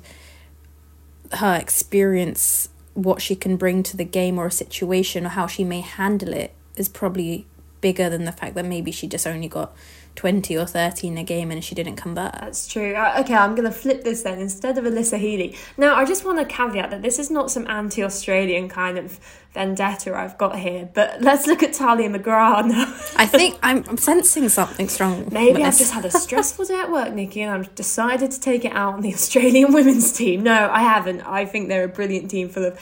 her 1.34 1.56
experience, 1.56 2.70
what 2.94 3.22
she 3.22 3.36
can 3.36 3.58
bring 3.58 3.84
to 3.84 3.98
the 3.98 4.06
game 4.06 4.40
or 4.40 4.46
a 4.46 4.52
situation 4.52 5.26
or 5.26 5.30
how 5.30 5.48
she 5.48 5.66
may 5.66 5.82
handle 5.82 6.32
it 6.32 6.56
is 6.76 6.90
probably 6.90 7.46
bigger 7.82 8.10
than 8.10 8.24
the 8.24 8.32
fact 8.32 8.56
that 8.56 8.66
maybe 8.66 8.92
she 8.92 9.08
just 9.08 9.28
only 9.28 9.48
got 9.48 9.76
20 10.16 10.58
or 10.58 10.66
30 10.66 11.08
in 11.08 11.18
a 11.18 11.24
game 11.24 11.52
and 11.52 11.64
she 11.64 11.76
didn't 11.76 11.96
convert. 11.96 12.34
That's 12.34 12.68
true. 12.68 12.94
Uh, 12.94 13.18
okay, 13.20 13.34
I'm 13.34 13.56
going 13.56 13.66
to 13.66 13.72
flip 13.72 14.04
this 14.04 14.24
then. 14.24 14.40
Instead 14.40 14.78
of 14.78 14.86
Alyssa 14.86 15.18
Healy. 15.18 15.58
Now, 15.78 15.96
I 15.96 16.06
just 16.06 16.24
want 16.24 16.40
to 16.40 16.46
caveat 16.46 16.92
that 16.92 17.02
this 17.02 17.20
is 17.20 17.32
not 17.32 17.52
some 17.52 17.68
anti 17.68 18.04
Australian 18.04 18.70
kind 18.70 18.98
of 18.98 19.20
vendetta 19.54 20.16
I've 20.16 20.38
got 20.38 20.58
here, 20.58 20.90
but 20.94 21.22
let's 21.22 21.46
look 21.46 21.62
at 21.62 21.74
Tahlia 21.74 22.10
McGrath 22.10 22.68
now. 22.68 22.86
I 23.16 23.26
think 23.26 23.58
I'm, 23.62 23.84
I'm, 23.88 23.98
sensing 23.98 24.50
something 24.50 24.88
strong. 24.88 25.30
Maybe 25.32 25.64
I've 25.64 25.78
just 25.78 25.94
had 25.94 26.06
a 26.06 26.12
stressful 26.26 26.66
day 26.66 26.80
at 26.80 26.92
work, 26.92 27.14
Nikki, 27.14 27.42
and 27.42 27.52
I've 27.52 27.76
decided 27.76 28.32
to 28.32 28.40
take 28.40 28.66
it 28.66 28.74
out 28.74 28.96
on 28.96 29.02
the 29.02 29.14
Australian 29.14 29.74
women's 29.74 30.14
team. 30.14 30.44
No, 30.44 30.70
I 30.72 30.82
haven't. 30.82 31.22
I 31.22 31.46
think 31.46 31.70
they're 31.70 31.84
a 31.84 31.90
brilliant 31.90 32.32
team 32.32 32.50
full 32.50 32.66
of 32.66 32.80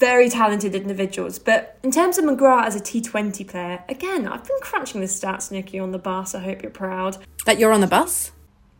very 0.00 0.28
talented 0.30 0.74
individuals. 0.74 1.38
But 1.38 1.78
in 1.84 1.92
terms 1.92 2.18
of 2.18 2.24
McGrath 2.24 2.66
as 2.66 2.74
a 2.74 2.80
T20 2.80 3.46
player, 3.46 3.84
again, 3.88 4.26
I've 4.26 4.44
been 4.44 4.58
crunching 4.62 5.00
the 5.00 5.06
stats, 5.06 5.52
Nikki, 5.52 5.78
on 5.78 5.92
the 5.92 5.98
bus. 5.98 6.34
I 6.34 6.40
hope 6.40 6.62
you're 6.62 6.72
proud. 6.72 7.18
That 7.44 7.60
you're 7.60 7.72
on 7.72 7.82
the 7.82 7.86
bus? 7.86 8.32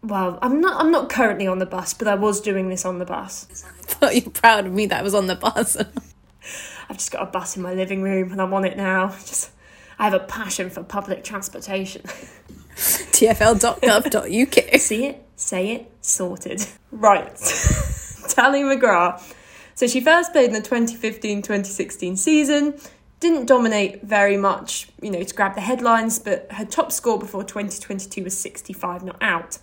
Well, 0.02 0.38
I'm 0.40 0.62
not. 0.62 0.82
I'm 0.82 0.90
not 0.90 1.10
currently 1.10 1.46
on 1.46 1.58
the 1.58 1.66
bus, 1.66 1.92
but 1.92 2.08
I 2.08 2.14
was 2.14 2.40
doing 2.40 2.70
this 2.70 2.86
on 2.86 2.98
the 2.98 3.04
bus. 3.04 3.64
I 3.80 3.82
thought 3.82 4.16
you're 4.16 4.30
proud 4.30 4.66
of 4.66 4.72
me 4.72 4.86
that 4.86 5.00
I 5.00 5.02
was 5.02 5.14
on 5.14 5.26
the 5.26 5.36
bus. 5.36 5.76
I've 6.88 6.96
just 6.96 7.12
got 7.12 7.22
a 7.22 7.26
bus 7.26 7.54
in 7.56 7.62
my 7.62 7.74
living 7.74 8.00
room, 8.02 8.32
and 8.32 8.40
I'm 8.40 8.54
on 8.54 8.64
it 8.64 8.78
now. 8.78 9.08
Just, 9.10 9.50
I 9.98 10.04
have 10.04 10.14
a 10.14 10.20
passion 10.20 10.70
for 10.70 10.82
public 10.82 11.22
transportation. 11.22 12.00
TFL.gov.uk. 12.76 14.80
See 14.80 15.06
it, 15.06 15.22
say 15.36 15.72
it, 15.72 15.92
sorted. 16.00 16.64
Right, 16.90 17.36
Tally 18.28 18.62
McGrath. 18.62 19.34
So 19.80 19.86
she 19.86 20.02
first 20.02 20.32
played 20.32 20.48
in 20.48 20.52
the 20.52 20.60
2015 20.60 21.40
2016 21.40 22.18
season, 22.18 22.74
didn't 23.18 23.46
dominate 23.46 24.02
very 24.02 24.36
much, 24.36 24.90
you 25.00 25.10
know, 25.10 25.22
to 25.22 25.34
grab 25.34 25.54
the 25.54 25.62
headlines, 25.62 26.18
but 26.18 26.52
her 26.52 26.66
top 26.66 26.92
score 26.92 27.18
before 27.18 27.44
2022 27.44 28.24
was 28.24 28.36
65 28.36 29.02
not 29.04 29.16
out. 29.22 29.56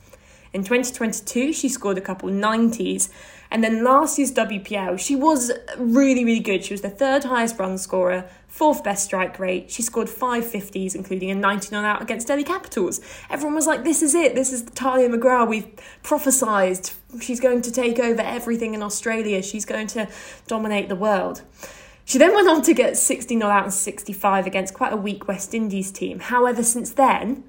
In 0.54 0.64
2022, 0.64 1.54
she 1.54 1.70
scored 1.70 2.00
a 2.00 2.02
couple 2.02 2.30
90s. 2.30 3.10
And 3.52 3.64
then 3.64 3.84
last 3.84 4.18
year's 4.18 4.32
WPL, 4.32 4.98
she 4.98 5.16
was 5.16 5.52
really, 5.78 6.26
really 6.26 6.40
good. 6.40 6.66
She 6.66 6.74
was 6.74 6.82
the 6.82 6.90
third 6.90 7.26
highest 7.26 7.60
run 7.60 7.78
scorer, 7.78 8.28
fourth 8.58 8.84
best 8.84 9.06
strike 9.06 9.38
rate. 9.38 9.70
She 9.70 9.84
scored 9.84 10.10
five 10.10 10.44
50s, 10.44 10.96
including 10.96 11.30
a 11.30 11.36
99 11.36 11.86
out 11.86 12.02
against 12.02 12.28
Delhi 12.28 12.44
Capitals. 12.44 13.00
Everyone 13.30 13.54
was 13.54 13.68
like, 13.68 13.84
this 13.84 14.02
is 14.02 14.16
it. 14.16 14.34
This 14.34 14.52
is 14.52 14.64
Tahlia 14.64 15.10
McGrath. 15.10 15.48
We've 15.48 15.68
prophesised. 16.02 16.94
She's 17.22 17.40
going 17.40 17.62
to 17.62 17.72
take 17.72 18.00
over 18.00 18.22
everything 18.22 18.74
in 18.74 18.82
Australia. 18.82 19.44
She's 19.44 19.64
going 19.64 19.86
to 19.88 20.10
dominate 20.48 20.90
the 20.90 20.96
world. 20.96 21.44
She 22.04 22.18
then 22.18 22.34
went 22.34 22.48
on 22.48 22.64
to 22.64 22.74
get 22.74 22.98
60 22.98 23.36
not 23.36 23.52
out 23.52 23.64
and 23.66 23.74
65 23.74 24.48
against 24.48 24.74
quite 24.74 24.92
a 24.92 24.98
weak 24.98 25.28
West 25.28 25.54
Indies 25.54 25.92
team. 25.92 26.20
However, 26.20 26.64
since 26.64 26.90
then, 26.90 27.44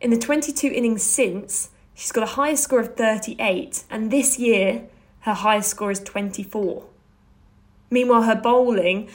in 0.00 0.08
the 0.08 0.16
22 0.16 0.68
innings 0.68 1.02
since, 1.02 1.68
she's 1.92 2.12
got 2.12 2.22
a 2.22 2.32
highest 2.34 2.64
score 2.64 2.80
of 2.80 2.96
38, 2.96 3.84
and 3.90 4.10
this 4.10 4.38
year 4.38 4.88
her 5.20 5.34
highest 5.34 5.70
score 5.70 5.90
is 5.90 6.00
24. 6.00 6.84
Meanwhile, 7.90 8.22
her 8.22 8.36
bowling, 8.36 9.10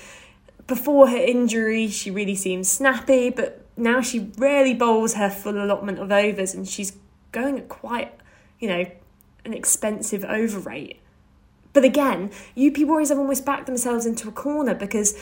before 0.68 1.10
her 1.10 1.18
injury, 1.18 1.88
she 1.88 2.12
really 2.12 2.36
seemed 2.36 2.68
snappy, 2.68 3.30
but 3.30 3.65
now 3.77 4.01
she 4.01 4.32
rarely 4.38 4.74
bowls 4.74 5.15
her 5.15 5.30
full 5.30 5.62
allotment 5.62 6.00
of 6.00 6.12
overs 6.12 6.53
and 6.53 6.68
she's 6.68 6.94
going 7.32 7.58
at 7.58 7.70
quite, 7.70 8.13
you 8.60 8.68
know, 8.68 8.86
an 9.46 9.53
expensive 9.53 10.24
over 10.25 10.60
rate. 10.60 11.00
But 11.74 11.84
again, 11.86 12.32
UP 12.58 12.77
Warriors 12.80 13.10
have 13.10 13.18
almost 13.18 13.46
backed 13.46 13.65
themselves 13.65 14.06
into 14.06 14.27
a 14.27 14.32
corner 14.32 14.75
because 14.75 15.18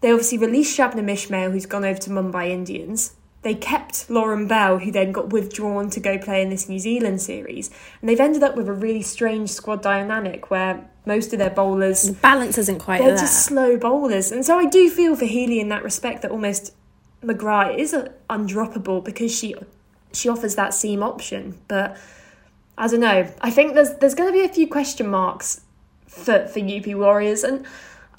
they 0.00 0.10
obviously 0.10 0.38
released 0.38 0.78
Shabnam 0.78 1.10
Ismail, 1.10 1.50
who's 1.50 1.66
gone 1.66 1.84
over 1.84 1.98
to 1.98 2.10
Mumbai 2.10 2.50
Indians. 2.50 3.14
They 3.42 3.54
kept 3.54 4.10
Lauren 4.10 4.48
Bell, 4.48 4.78
who 4.78 4.90
then 4.90 5.12
got 5.12 5.30
withdrawn 5.30 5.90
to 5.90 6.00
go 6.00 6.18
play 6.18 6.42
in 6.42 6.50
this 6.50 6.68
New 6.68 6.78
Zealand 6.78 7.22
series. 7.22 7.70
And 8.00 8.08
they've 8.08 8.18
ended 8.18 8.42
up 8.42 8.56
with 8.56 8.68
a 8.68 8.72
really 8.72 9.02
strange 9.02 9.50
squad 9.50 9.80
dynamic 9.80 10.50
where 10.50 10.88
most 11.06 11.32
of 11.32 11.38
their 11.38 11.50
bowlers. 11.50 12.02
The 12.02 12.12
balance 12.12 12.58
isn't 12.58 12.80
quite 12.80 12.98
there. 12.98 13.08
They're 13.08 13.16
there. 13.16 13.24
just 13.24 13.44
slow 13.44 13.76
bowlers. 13.76 14.32
And 14.32 14.44
so 14.44 14.58
I 14.58 14.66
do 14.66 14.90
feel 14.90 15.14
for 15.14 15.24
Healy 15.24 15.60
in 15.60 15.68
that 15.68 15.84
respect 15.84 16.22
that 16.22 16.30
almost 16.30 16.74
McGrath 17.22 17.78
is 17.78 17.94
undroppable 18.28 19.04
because 19.04 19.36
she 19.36 19.54
she 20.12 20.28
offers 20.28 20.54
that 20.56 20.74
seam 20.74 21.02
option. 21.02 21.58
But 21.68 21.96
I 22.76 22.88
don't 22.88 23.00
know. 23.00 23.32
I 23.40 23.50
think 23.50 23.74
there's 23.74 23.94
there's 23.94 24.14
going 24.14 24.32
to 24.32 24.38
be 24.38 24.44
a 24.44 24.48
few 24.48 24.68
question 24.68 25.08
marks 25.08 25.62
for, 26.06 26.46
for 26.46 26.60
UP 26.60 26.86
Warriors. 26.86 27.44
And 27.44 27.66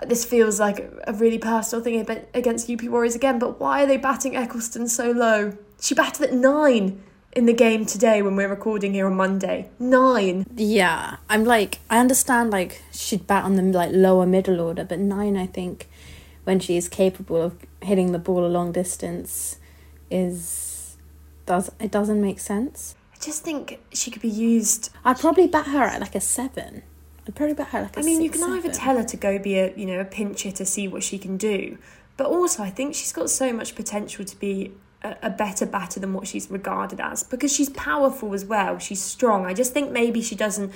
this 0.08 0.26
feels 0.26 0.60
like 0.60 0.92
a 1.08 1.14
really 1.14 1.38
personal 1.38 1.84
thing 1.84 2.08
against 2.34 2.70
UP 2.70 2.84
Warriors 2.84 3.16
again, 3.16 3.40
but 3.40 3.60
why 3.60 3.84
are 3.84 3.88
they 3.88 3.98
batting 3.98 4.34
Ecclestone 4.34 4.90
so 4.90 5.12
low? 5.12 5.58
She 5.82 5.94
batted 5.96 6.30
at 6.30 6.34
nine 6.34 7.04
in 7.34 7.46
the 7.46 7.54
game 7.54 7.86
today 7.86 8.22
when 8.22 8.36
we're 8.36 8.50
recording 8.50 8.94
here 8.94 9.08
on 9.08 9.16
Monday. 9.16 9.70
Nine. 9.80 10.46
Yeah, 10.56 11.18
I'm 11.30 11.44
like, 11.44 11.80
I 11.90 12.00
understand 12.00 12.52
like 12.52 12.82
she'd 12.92 13.28
bat 13.28 13.44
on 13.44 13.56
the 13.56 13.64
like 13.64 13.92
lower 13.94 14.26
middle 14.26 14.60
order, 14.62 14.84
but 14.84 15.00
nine, 15.00 15.38
I 15.38 15.46
think, 15.46 15.90
when 16.44 16.60
she 16.60 16.78
is 16.78 16.90
capable 16.90 17.42
of 17.42 17.58
hitting 17.82 18.12
the 18.12 18.20
ball 18.20 18.46
a 18.46 18.48
long 18.48 18.72
distance, 18.72 19.58
is 20.10 20.98
does 21.46 21.72
it 21.80 21.92
doesn't 21.92 22.22
make 22.22 22.40
sense. 22.40 22.96
I 23.14 23.18
just 23.24 23.44
think 23.44 23.80
she 23.94 24.12
could 24.12 24.22
be 24.22 24.30
used. 24.30 24.92
I'd 25.04 25.20
probably 25.20 25.48
bat 25.48 25.68
her 25.68 25.84
at 25.84 26.02
like 26.02 26.16
a 26.16 26.22
seven. 26.22 26.84
I'd 27.30 27.36
probably 27.36 27.54
bet 27.54 27.68
her 27.68 27.82
like 27.84 27.96
I 27.96 28.02
mean, 28.02 28.24
you 28.24 28.32
six, 28.32 28.44
can 28.44 28.58
either 28.58 28.72
tell 28.72 28.98
her 28.98 29.04
to 29.04 29.16
go 29.16 29.38
be 29.38 29.60
a 29.60 29.72
you 29.76 29.86
know 29.86 30.00
a 30.00 30.06
pinch 30.06 30.42
hitter, 30.42 30.58
to 30.58 30.66
see 30.66 30.88
what 30.88 31.04
she 31.04 31.20
can 31.20 31.38
do, 31.38 31.78
but 32.18 32.26
also 32.26 32.64
I 32.64 32.72
think 32.72 32.96
she's 32.96 33.14
got 33.14 33.30
so 33.30 33.54
much 33.54 33.76
potential 33.76 34.26
to 34.26 34.40
be 34.40 34.72
a, 35.04 35.16
a 35.22 35.30
better 35.30 35.68
batter 35.68 36.00
than 36.00 36.14
what 36.14 36.26
she's 36.26 36.50
regarded 36.50 37.00
as 37.00 37.22
because 37.22 37.54
she's 37.54 37.70
powerful 37.70 38.34
as 38.34 38.46
well. 38.46 38.80
She's 38.80 39.00
strong. 39.00 39.46
I 39.46 39.54
just 39.54 39.74
think 39.74 39.92
maybe 39.92 40.24
she 40.24 40.34
doesn't 40.34 40.74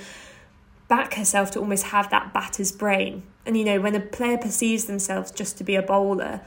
back 0.86 1.14
herself 1.14 1.50
to 1.52 1.58
almost 1.58 1.86
have 1.86 2.08
that 2.10 2.32
batter's 2.32 2.70
brain. 2.70 3.24
And 3.44 3.56
you 3.56 3.64
know, 3.64 3.80
when 3.80 3.96
a 3.96 4.00
player 4.00 4.38
perceives 4.38 4.84
themselves 4.84 5.32
just 5.32 5.58
to 5.58 5.64
be 5.64 5.74
a 5.74 5.82
bowler, 5.82 6.40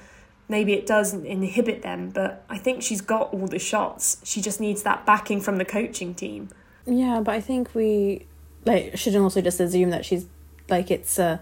maybe 0.47 0.71
it 0.71 0.87
doesn't 0.87 1.25
inhibit 1.25 1.81
them. 1.81 2.11
But 2.11 2.45
I 2.49 2.57
think 2.57 2.81
she's 2.81 3.01
got 3.01 3.33
all 3.33 3.47
the 3.47 3.59
shots. 3.59 4.21
She 4.23 4.41
just 4.41 4.61
needs 4.61 4.83
that 4.83 5.05
backing 5.05 5.41
from 5.41 5.57
the 5.57 5.65
coaching 5.65 6.15
team. 6.15 6.47
Yeah, 6.85 7.19
but 7.19 7.35
I 7.35 7.41
think 7.41 7.75
we 7.75 8.25
like 8.67 8.97
shouldn't 8.97 9.23
also 9.23 9.41
just 9.41 9.59
assume 9.59 9.89
that 9.89 10.05
she's 10.05 10.27
like 10.69 10.91
it's 10.91 11.17
a 11.17 11.41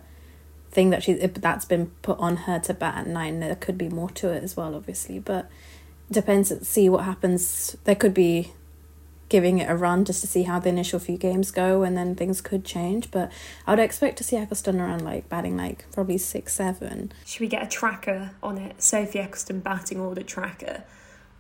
thing 0.75 0.89
that 0.91 1.01
she's 1.01 1.17
that's 1.20 1.65
been 1.65 1.88
put 2.01 2.20
on 2.20 2.36
her 2.38 2.60
to 2.60 2.74
bat 2.74 2.96
at 2.96 3.08
nine. 3.08 3.39
There 3.39 3.55
could 3.55 3.77
be 3.77 3.89
more 3.89 4.10
to 4.12 4.32
it 4.32 4.44
as 4.44 4.55
well, 4.55 4.75
obviously, 4.75 5.20
but 5.20 5.50
depends. 6.12 6.67
See 6.67 6.89
what 6.89 7.05
happens. 7.05 7.75
There 7.86 7.96
could 7.96 8.13
be 8.13 8.53
giving 9.27 9.58
it 9.58 9.67
a 9.70 9.75
run 9.75 10.05
just 10.05 10.22
to 10.22 10.27
see 10.27 10.44
how 10.44 10.60
the 10.60 10.70
initial 10.70 11.00
few 11.00 11.17
games 11.17 11.50
go, 11.50 11.84
and 11.84 11.98
then 11.98 12.13
things 12.13 12.41
could 12.41 12.63
change. 12.63 13.10
But 13.10 13.32
I 13.65 13.72
would 13.72 13.79
expect 13.79 14.17
to 14.17 14.24
see 14.24 14.36
Ecclestone 14.36 14.79
around 14.79 15.03
like 15.03 15.29
batting 15.29 15.58
like 15.58 15.89
probably 15.91 16.17
six, 16.17 16.53
seven. 16.53 17.12
Should 17.25 17.41
we 17.41 17.48
get 17.48 17.63
a 17.63 17.67
tracker 17.67 18.32
on 18.44 18.58
it? 18.58 18.84
Sophie 18.84 19.20
Ecclestone 19.20 19.63
batting 19.63 20.00
order 20.00 20.24
tracker, 20.24 20.84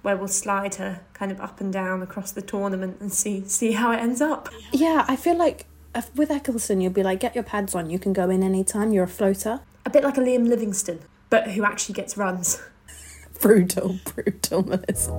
where 0.01 0.15
we'll 0.15 0.29
slide 0.29 0.75
her 0.75 1.01
kind 1.13 1.31
of 1.31 1.41
up 1.41 1.59
and 1.59 1.71
down 1.73 2.01
across 2.01 2.31
the 2.31 2.41
tournament 2.41 2.97
and 3.01 3.13
see 3.13 3.45
see 3.47 3.73
how 3.73 3.91
it 3.91 3.97
ends 3.97 4.21
up. 4.21 4.49
Yeah, 4.71 5.05
I 5.09 5.17
feel 5.17 5.37
like 5.37 5.65
Uh, 5.95 6.01
with 6.13 6.27
Ecclestone, 6.27 6.83
you'll 6.83 6.91
be 6.91 7.03
like, 7.03 7.21
get 7.21 7.33
your 7.35 7.43
pads 7.45 7.73
on. 7.73 7.89
You 7.89 7.97
can 7.97 8.11
go 8.11 8.29
in 8.29 8.43
anytime. 8.43 8.91
You're 8.91 9.05
a 9.05 9.07
floater. 9.07 9.61
A 9.85 9.89
bit 9.89 10.03
like 10.03 10.17
a 10.17 10.19
Liam 10.19 10.49
Livingstone, 10.49 10.99
but 11.29 11.51
who 11.51 11.63
actually 11.63 11.93
gets 11.93 12.17
runs. 12.17 12.61
Brutal, 13.39 13.99
brutal, 14.03 14.63
Melissa. 14.63 15.11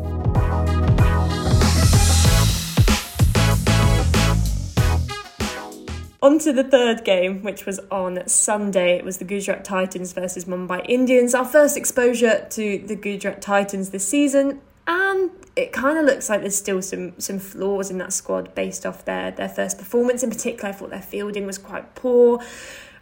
On 6.22 6.38
to 6.40 6.52
the 6.52 6.64
third 6.64 7.04
game, 7.04 7.42
which 7.42 7.64
was 7.64 7.78
on 7.90 8.26
Sunday. 8.26 8.96
It 8.96 9.04
was 9.04 9.18
the 9.18 9.24
Gujarat 9.24 9.64
Titans 9.64 10.12
versus 10.12 10.44
Mumbai 10.46 10.84
Indians. 10.88 11.34
Our 11.34 11.44
first 11.44 11.76
exposure 11.76 12.46
to 12.50 12.78
the 12.78 12.96
Gujarat 12.96 13.40
Titans 13.40 13.90
this 13.90 14.08
season, 14.08 14.60
and 14.86 15.30
it 15.56 15.72
kind 15.72 15.98
of 15.98 16.04
looks 16.04 16.28
like 16.28 16.42
there's 16.42 16.56
still 16.56 16.82
some 16.82 17.18
some 17.18 17.38
flaws 17.38 17.90
in 17.90 17.98
that 17.98 18.12
squad 18.12 18.54
based 18.54 18.84
off 18.84 19.04
their 19.04 19.30
their 19.30 19.48
first 19.48 19.78
performance. 19.78 20.22
In 20.22 20.30
particular, 20.30 20.68
I 20.68 20.72
thought 20.72 20.90
their 20.90 21.02
fielding 21.02 21.46
was 21.46 21.58
quite 21.58 21.94
poor. 21.94 22.40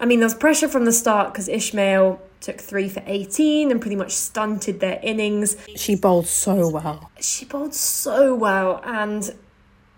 I 0.00 0.06
mean, 0.06 0.20
there 0.20 0.26
was 0.26 0.34
pressure 0.34 0.68
from 0.68 0.84
the 0.84 0.92
start 0.92 1.32
because 1.32 1.48
Ismail 1.48 2.20
took 2.40 2.60
three 2.60 2.88
for 2.88 3.02
18 3.06 3.70
and 3.70 3.80
pretty 3.80 3.96
much 3.96 4.12
stunted 4.12 4.80
their 4.80 5.00
innings. 5.02 5.56
She 5.76 5.94
bowled 5.94 6.26
so 6.26 6.68
well. 6.68 7.10
She 7.20 7.44
bowled 7.44 7.74
so 7.74 8.34
well, 8.34 8.80
and 8.84 9.34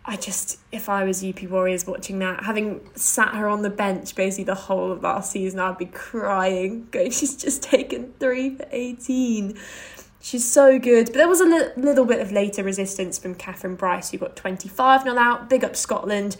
I 0.04 0.16
just, 0.16 0.60
if 0.70 0.88
I 0.88 1.02
was 1.02 1.24
UP 1.24 1.42
Warriors 1.42 1.86
watching 1.86 2.20
that, 2.20 2.44
having 2.44 2.88
sat 2.94 3.34
her 3.34 3.48
on 3.48 3.62
the 3.62 3.70
bench 3.70 4.14
basically 4.14 4.44
the 4.44 4.54
whole 4.54 4.92
of 4.92 5.02
last 5.02 5.32
season, 5.32 5.58
I'd 5.58 5.78
be 5.78 5.86
crying, 5.86 6.86
going, 6.92 7.10
she's 7.10 7.36
just 7.36 7.62
taken 7.62 8.12
three 8.20 8.54
for 8.54 8.66
18. 8.70 9.58
She's 10.26 10.50
so 10.50 10.80
good. 10.80 11.06
But 11.06 11.14
there 11.14 11.28
was 11.28 11.40
a 11.40 11.44
li- 11.44 11.68
little 11.76 12.04
bit 12.04 12.18
of 12.18 12.32
later 12.32 12.64
resistance 12.64 13.16
from 13.16 13.36
Kathryn 13.36 13.78
Bryce, 13.78 14.10
who 14.10 14.18
got 14.18 14.34
25 14.34 15.04
not 15.04 15.16
out. 15.16 15.48
Big 15.48 15.62
up 15.62 15.76
Scotland. 15.76 16.36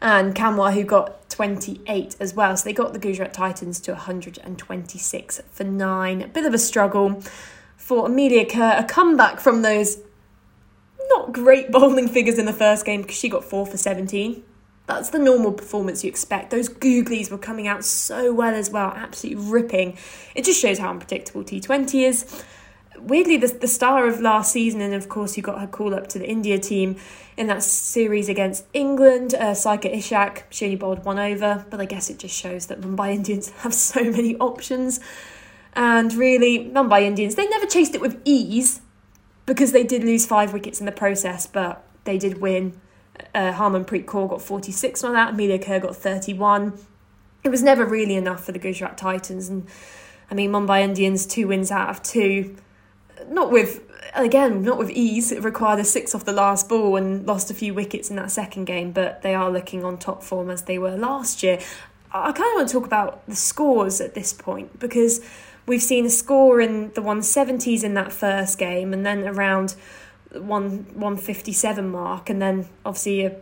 And 0.00 0.32
Kanwar, 0.32 0.72
who 0.72 0.84
got 0.84 1.28
28 1.28 2.14
as 2.20 2.34
well. 2.34 2.56
So 2.56 2.66
they 2.66 2.72
got 2.72 2.92
the 2.92 3.00
Gujarat 3.00 3.34
Titans 3.34 3.80
to 3.80 3.90
126 3.90 5.42
for 5.50 5.64
nine. 5.64 6.22
A 6.22 6.28
bit 6.28 6.46
of 6.46 6.54
a 6.54 6.58
struggle 6.58 7.20
for 7.76 8.06
Amelia 8.06 8.46
Kerr. 8.46 8.76
A 8.78 8.84
comeback 8.84 9.40
from 9.40 9.62
those 9.62 9.98
not 11.08 11.32
great 11.32 11.72
bowling 11.72 12.06
figures 12.06 12.38
in 12.38 12.46
the 12.46 12.52
first 12.52 12.86
game 12.86 13.02
because 13.02 13.16
she 13.16 13.28
got 13.28 13.42
four 13.42 13.66
for 13.66 13.76
17. 13.76 14.44
That's 14.86 15.10
the 15.10 15.18
normal 15.18 15.50
performance 15.50 16.04
you 16.04 16.10
expect. 16.10 16.50
Those 16.50 16.68
googlies 16.68 17.32
were 17.32 17.38
coming 17.38 17.66
out 17.66 17.84
so 17.84 18.32
well 18.32 18.54
as 18.54 18.70
well, 18.70 18.92
absolutely 18.94 19.50
ripping. 19.50 19.98
It 20.36 20.44
just 20.44 20.62
shows 20.62 20.78
how 20.78 20.90
unpredictable 20.90 21.42
T20 21.42 22.06
is. 22.06 22.44
Weirdly, 23.00 23.36
the, 23.36 23.48
the 23.48 23.68
star 23.68 24.06
of 24.06 24.20
last 24.20 24.52
season, 24.52 24.80
and 24.80 24.94
of 24.94 25.08
course, 25.08 25.36
you 25.36 25.42
got 25.42 25.60
her 25.60 25.66
call 25.66 25.94
up 25.94 26.08
to 26.08 26.18
the 26.18 26.28
India 26.28 26.58
team 26.58 26.96
in 27.36 27.46
that 27.48 27.62
series 27.62 28.28
against 28.28 28.64
England. 28.72 29.34
Uh, 29.34 29.52
Saika 29.52 29.92
Ishaque, 29.92 30.44
she 30.50 30.64
only 30.64 30.76
bowled 30.76 31.04
one 31.04 31.18
over, 31.18 31.66
but 31.70 31.80
I 31.80 31.84
guess 31.84 32.10
it 32.10 32.18
just 32.18 32.34
shows 32.34 32.66
that 32.66 32.80
Mumbai 32.80 33.14
Indians 33.14 33.50
have 33.58 33.74
so 33.74 34.02
many 34.04 34.36
options. 34.36 35.00
And 35.74 36.12
really, 36.14 36.70
Mumbai 36.70 37.02
Indians, 37.02 37.34
they 37.34 37.46
never 37.46 37.66
chased 37.66 37.94
it 37.94 38.00
with 38.00 38.20
ease 38.24 38.80
because 39.44 39.72
they 39.72 39.84
did 39.84 40.02
lose 40.02 40.26
five 40.26 40.52
wickets 40.52 40.80
in 40.80 40.86
the 40.86 40.92
process, 40.92 41.46
but 41.46 41.84
they 42.04 42.18
did 42.18 42.40
win. 42.40 42.80
Uh, 43.34 43.52
Harmanpreet 43.52 44.04
Kaur 44.04 44.28
got 44.28 44.42
46 44.42 45.04
on 45.04 45.12
that, 45.12 45.34
Amelia 45.34 45.58
Kerr 45.58 45.78
got 45.80 45.96
31. 45.96 46.78
It 47.44 47.48
was 47.50 47.62
never 47.62 47.84
really 47.84 48.16
enough 48.16 48.44
for 48.44 48.52
the 48.52 48.58
Gujarat 48.58 48.98
Titans. 48.98 49.48
And 49.48 49.66
I 50.30 50.34
mean, 50.34 50.50
Mumbai 50.50 50.82
Indians, 50.82 51.26
two 51.26 51.48
wins 51.48 51.70
out 51.70 51.88
of 51.90 52.02
two. 52.02 52.56
Not 53.28 53.50
with, 53.50 53.80
again, 54.14 54.62
not 54.62 54.78
with 54.78 54.90
ease. 54.90 55.32
It 55.32 55.42
required 55.42 55.80
a 55.80 55.84
six 55.84 56.14
off 56.14 56.24
the 56.24 56.32
last 56.32 56.68
ball 56.68 56.96
and 56.96 57.26
lost 57.26 57.50
a 57.50 57.54
few 57.54 57.74
wickets 57.74 58.10
in 58.10 58.16
that 58.16 58.30
second 58.30 58.64
game, 58.64 58.92
but 58.92 59.22
they 59.22 59.34
are 59.34 59.50
looking 59.50 59.84
on 59.84 59.98
top 59.98 60.22
form 60.22 60.50
as 60.50 60.62
they 60.62 60.78
were 60.78 60.96
last 60.96 61.42
year. 61.42 61.58
I 62.12 62.32
kind 62.32 62.48
of 62.50 62.54
want 62.54 62.68
to 62.68 62.72
talk 62.72 62.86
about 62.86 63.26
the 63.26 63.36
scores 63.36 64.00
at 64.00 64.14
this 64.14 64.32
point 64.32 64.78
because 64.78 65.20
we've 65.66 65.82
seen 65.82 66.06
a 66.06 66.10
score 66.10 66.60
in 66.60 66.92
the 66.92 67.02
170s 67.02 67.82
in 67.82 67.94
that 67.94 68.12
first 68.12 68.58
game 68.58 68.92
and 68.92 69.04
then 69.04 69.26
around 69.26 69.74
one 70.32 70.86
157 70.94 71.88
mark 71.88 72.30
and 72.30 72.40
then 72.40 72.68
obviously 72.84 73.24
a 73.24 73.36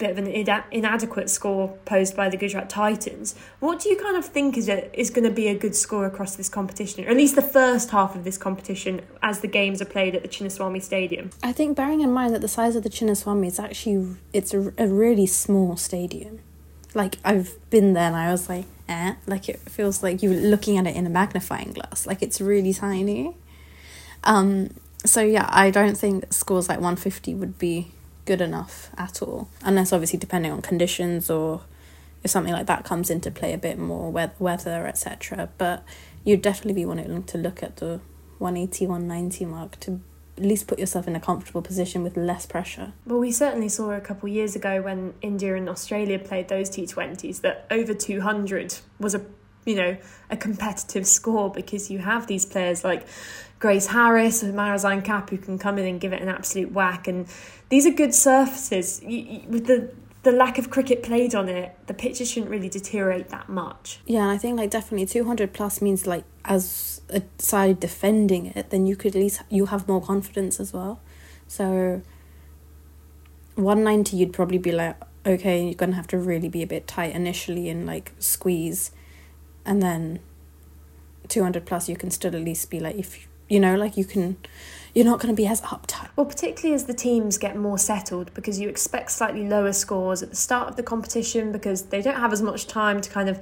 bit 0.00 0.10
of 0.10 0.18
an 0.18 0.26
inadequate 0.72 1.30
score 1.30 1.68
posed 1.84 2.16
by 2.16 2.28
the 2.28 2.36
Gujarat 2.36 2.68
Titans. 2.68 3.36
What 3.60 3.80
do 3.80 3.88
you 3.88 3.96
kind 3.96 4.16
of 4.16 4.24
think 4.24 4.56
is 4.56 4.68
it 4.68 4.90
is 4.94 5.10
going 5.10 5.28
to 5.28 5.30
be 5.30 5.46
a 5.46 5.54
good 5.54 5.76
score 5.76 6.06
across 6.06 6.34
this 6.34 6.48
competition, 6.48 7.04
or 7.04 7.10
at 7.10 7.16
least 7.16 7.36
the 7.36 7.42
first 7.42 7.90
half 7.90 8.16
of 8.16 8.24
this 8.24 8.36
competition, 8.36 9.02
as 9.22 9.40
the 9.40 9.46
games 9.46 9.80
are 9.80 9.84
played 9.84 10.16
at 10.16 10.22
the 10.22 10.28
Chinnaswamy 10.28 10.82
Stadium? 10.82 11.30
I 11.42 11.52
think, 11.52 11.76
bearing 11.76 12.00
in 12.00 12.12
mind 12.12 12.34
that 12.34 12.40
the 12.40 12.48
size 12.48 12.74
of 12.74 12.82
the 12.82 12.90
Chinnaswamy 12.90 13.46
is 13.46 13.60
actually 13.60 14.16
it's 14.32 14.52
a, 14.52 14.72
a 14.78 14.88
really 14.88 15.26
small 15.26 15.76
stadium. 15.76 16.40
Like 16.94 17.18
I've 17.24 17.56
been 17.70 17.92
there 17.92 18.08
and 18.08 18.16
I 18.16 18.32
was 18.32 18.48
like, 18.48 18.64
eh, 18.88 19.14
like 19.26 19.48
it 19.48 19.60
feels 19.60 20.02
like 20.02 20.22
you're 20.22 20.34
looking 20.34 20.78
at 20.78 20.86
it 20.86 20.96
in 20.96 21.06
a 21.06 21.10
magnifying 21.10 21.72
glass. 21.72 22.06
Like 22.06 22.22
it's 22.22 22.40
really 22.40 22.72
tiny. 22.72 23.36
Um, 24.24 24.70
so 25.04 25.20
yeah, 25.20 25.46
I 25.50 25.70
don't 25.70 25.96
think 25.96 26.32
scores 26.32 26.68
like 26.68 26.78
150 26.78 27.34
would 27.34 27.58
be 27.58 27.92
good 28.30 28.40
enough 28.40 28.90
at 28.96 29.20
all, 29.22 29.48
unless 29.64 29.92
obviously 29.92 30.16
depending 30.16 30.52
on 30.52 30.62
conditions 30.62 31.28
or 31.28 31.62
if 32.22 32.30
something 32.30 32.52
like 32.52 32.66
that 32.66 32.84
comes 32.84 33.10
into 33.10 33.28
play 33.28 33.52
a 33.52 33.58
bit 33.58 33.76
more, 33.76 34.08
weather, 34.38 34.86
etc. 34.86 35.48
But 35.58 35.82
you'd 36.22 36.40
definitely 36.40 36.74
be 36.74 36.84
wanting 36.84 37.24
to 37.24 37.38
look 37.38 37.60
at 37.60 37.78
the 37.78 38.00
180, 38.38 38.86
190 38.86 39.44
mark 39.46 39.80
to 39.80 40.00
at 40.38 40.44
least 40.44 40.68
put 40.68 40.78
yourself 40.78 41.08
in 41.08 41.16
a 41.16 41.20
comfortable 41.20 41.60
position 41.60 42.04
with 42.04 42.16
less 42.16 42.46
pressure. 42.46 42.92
Well, 43.04 43.18
we 43.18 43.32
certainly 43.32 43.68
saw 43.68 43.90
a 43.90 44.00
couple 44.00 44.28
years 44.28 44.54
ago 44.54 44.80
when 44.80 45.14
India 45.22 45.56
and 45.56 45.68
Australia 45.68 46.20
played 46.20 46.46
those 46.46 46.70
T20s 46.70 47.40
that 47.40 47.66
over 47.68 47.92
200 47.94 48.76
was 49.00 49.16
a 49.16 49.26
you 49.66 49.74
know 49.74 49.96
a 50.30 50.36
competitive 50.36 51.06
score 51.06 51.50
because 51.50 51.90
you 51.90 51.98
have 51.98 52.28
these 52.28 52.46
players 52.46 52.84
like 52.84 53.06
Grace 53.60 53.86
Harris 53.86 54.42
and 54.42 54.54
Marizanne 54.54 55.04
Kapp 55.04 55.30
who 55.30 55.38
can 55.38 55.58
come 55.58 55.78
in 55.78 55.86
and 55.86 56.00
give 56.00 56.12
it 56.12 56.20
an 56.20 56.28
absolute 56.28 56.72
whack 56.72 57.06
and 57.06 57.28
these 57.68 57.86
are 57.86 57.90
good 57.90 58.14
surfaces 58.14 59.00
with 59.04 59.66
the 59.66 59.92
the 60.22 60.32
lack 60.32 60.58
of 60.58 60.68
cricket 60.68 61.02
played 61.02 61.34
on 61.34 61.48
it, 61.48 61.74
the 61.86 61.94
pitches 61.94 62.30
shouldn't 62.30 62.50
really 62.50 62.68
deteriorate 62.68 63.30
that 63.30 63.48
much. 63.48 64.00
Yeah, 64.04 64.22
and 64.22 64.30
I 64.30 64.36
think 64.36 64.58
like 64.58 64.70
definitely 64.70 65.06
two 65.06 65.24
hundred 65.24 65.52
plus 65.52 65.80
means 65.80 66.06
like 66.06 66.24
as 66.44 67.00
a 67.08 67.22
side 67.38 67.80
defending 67.80 68.46
it, 68.46 68.70
then 68.70 68.86
you 68.86 68.96
could 68.96 69.16
at 69.16 69.20
least 69.20 69.42
you 69.48 69.66
have 69.66 69.88
more 69.88 70.02
confidence 70.02 70.60
as 70.60 70.72
well. 70.72 71.00
So 71.48 72.02
one 73.54 73.82
ninety, 73.82 74.16
you'd 74.18 74.34
probably 74.34 74.58
be 74.58 74.72
like, 74.72 74.96
okay, 75.24 75.64
you're 75.64 75.74
gonna 75.74 75.96
have 75.96 76.08
to 76.08 76.18
really 76.18 76.48
be 76.48 76.62
a 76.62 76.66
bit 76.66 76.86
tight 76.86 77.14
initially 77.14 77.70
and 77.70 77.86
like 77.86 78.12
squeeze, 78.18 78.90
and 79.64 79.82
then 79.82 80.20
two 81.28 81.42
hundred 81.42 81.64
plus, 81.64 81.88
you 81.88 81.96
can 81.96 82.10
still 82.10 82.36
at 82.36 82.42
least 82.42 82.68
be 82.68 82.78
like 82.78 82.96
if 82.96 83.26
you 83.50 83.60
know 83.60 83.76
like 83.76 83.98
you 83.98 84.06
can 84.06 84.38
you're 84.94 85.04
not 85.04 85.20
going 85.20 85.34
to 85.34 85.40
be 85.40 85.46
as 85.46 85.60
uptight. 85.62 86.08
Well, 86.16 86.26
particularly 86.26 86.74
as 86.74 86.84
the 86.84 86.94
teams 86.94 87.38
get 87.38 87.56
more 87.56 87.78
settled, 87.78 88.34
because 88.34 88.58
you 88.58 88.68
expect 88.68 89.12
slightly 89.12 89.46
lower 89.46 89.72
scores 89.72 90.22
at 90.22 90.30
the 90.30 90.36
start 90.36 90.68
of 90.68 90.76
the 90.76 90.82
competition 90.82 91.52
because 91.52 91.82
they 91.82 92.02
don't 92.02 92.18
have 92.18 92.32
as 92.32 92.42
much 92.42 92.66
time 92.66 93.00
to 93.00 93.08
kind 93.08 93.28
of 93.28 93.38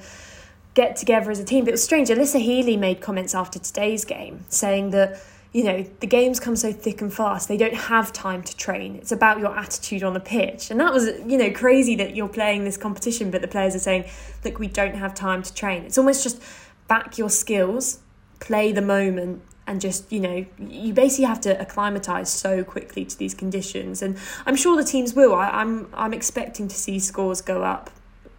get 0.74 0.96
together 0.96 1.30
as 1.30 1.40
a 1.40 1.44
team. 1.44 1.64
But 1.64 1.70
it 1.70 1.72
was 1.72 1.84
strange. 1.84 2.08
Alyssa 2.10 2.40
Healy 2.40 2.76
made 2.76 3.00
comments 3.00 3.34
after 3.34 3.58
today's 3.58 4.04
game 4.04 4.44
saying 4.48 4.90
that 4.90 5.22
you 5.50 5.64
know, 5.64 5.82
the 6.00 6.06
games 6.06 6.38
come 6.38 6.56
so 6.56 6.72
thick 6.72 7.00
and 7.00 7.12
fast, 7.12 7.48
they 7.48 7.56
don't 7.56 7.74
have 7.74 8.12
time 8.12 8.42
to 8.42 8.54
train. 8.56 8.96
It's 8.96 9.12
about 9.12 9.38
your 9.38 9.56
attitude 9.56 10.02
on 10.02 10.12
the 10.12 10.20
pitch. 10.20 10.70
And 10.70 10.78
that 10.78 10.92
was, 10.92 11.06
you 11.26 11.38
know, 11.38 11.50
crazy 11.50 11.96
that 11.96 12.14
you're 12.14 12.28
playing 12.28 12.64
this 12.64 12.76
competition, 12.76 13.30
but 13.30 13.40
the 13.40 13.48
players 13.48 13.74
are 13.74 13.78
saying, 13.78 14.04
look, 14.44 14.58
we 14.58 14.68
don't 14.68 14.94
have 14.94 15.14
time 15.14 15.42
to 15.42 15.54
train. 15.54 15.84
It's 15.84 15.96
almost 15.96 16.22
just 16.22 16.42
back 16.86 17.16
your 17.16 17.30
skills, 17.30 18.00
play 18.40 18.72
the 18.72 18.82
moment, 18.82 19.42
and 19.68 19.80
just 19.80 20.10
you 20.10 20.18
know 20.18 20.46
you 20.58 20.92
basically 20.92 21.26
have 21.26 21.40
to 21.42 21.60
acclimatize 21.60 22.32
so 22.32 22.64
quickly 22.64 23.04
to 23.04 23.16
these 23.16 23.34
conditions. 23.34 24.02
And 24.02 24.18
i'm 24.46 24.56
sure 24.56 24.76
the 24.76 24.82
teams 24.84 25.14
will. 25.14 25.34
I, 25.34 25.48
am 25.48 25.52
I'm, 25.52 25.88
I'm 25.94 26.14
expecting 26.14 26.66
to 26.66 26.74
see 26.74 26.98
scores 26.98 27.40
go 27.40 27.62
up 27.62 27.90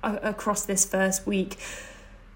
across 0.04 0.66
this 0.66 0.86
first 0.86 1.26
week. 1.28 1.58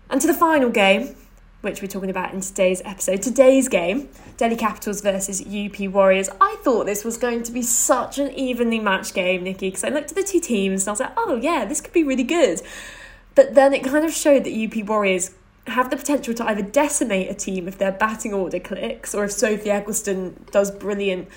And 0.10 0.22
to 0.22 0.28
the 0.28 0.34
final 0.34 0.70
game 0.70 1.16
which 1.62 1.82
we're 1.82 1.88
talking 1.88 2.10
about 2.10 2.34
in 2.34 2.42
today's 2.42 2.82
episode 2.84 3.22
today's 3.22 3.70
game 3.70 4.10
delhi 4.38 4.56
capitals 4.56 5.02
versus 5.02 5.42
up 5.42 5.88
warriors. 5.88 6.30
I 6.40 6.58
thought 6.62 6.86
this 6.86 7.04
was 7.04 7.18
going 7.18 7.42
to 7.44 7.52
be 7.52 7.62
such 7.62 8.20
an 8.20 8.32
evenly 8.32 8.80
matched 8.80 9.14
game 9.14 9.44
nikki 9.44 9.70
because 9.70 9.84
i 9.84 9.90
looked 9.90 10.12
at 10.12 10.18
the 10.18 10.24
two 10.24 10.40
teams 10.40 10.84
and 10.84 10.90
i 10.90 10.92
was 10.92 11.00
like 11.00 11.14
oh 11.18 11.36
yeah 11.36 11.66
this 11.66 11.82
could 11.82 11.94
be 11.94 12.04
really 12.04 12.24
good. 12.24 12.62
But 13.36 13.56
then 13.56 13.74
it 13.74 13.84
kind 13.84 14.06
of 14.06 14.14
showed 14.14 14.44
that 14.44 14.52
up 14.52 14.84
warriors 14.84 15.32
have 15.68 15.90
the 15.90 15.98
potential 15.98 16.34
to 16.34 16.46
either 16.46 16.62
decimate 16.62 17.30
a 17.30 17.34
team 17.34 17.68
if 17.68 17.78
their 17.78 17.92
batting 17.92 18.34
order 18.34 18.60
clicks 18.60 19.16
or 19.16 19.24
if 19.24 19.32
Sophie 19.32 19.70
Ecclestone 19.70 20.52
does 20.52 20.72
brilliant, 20.72 21.30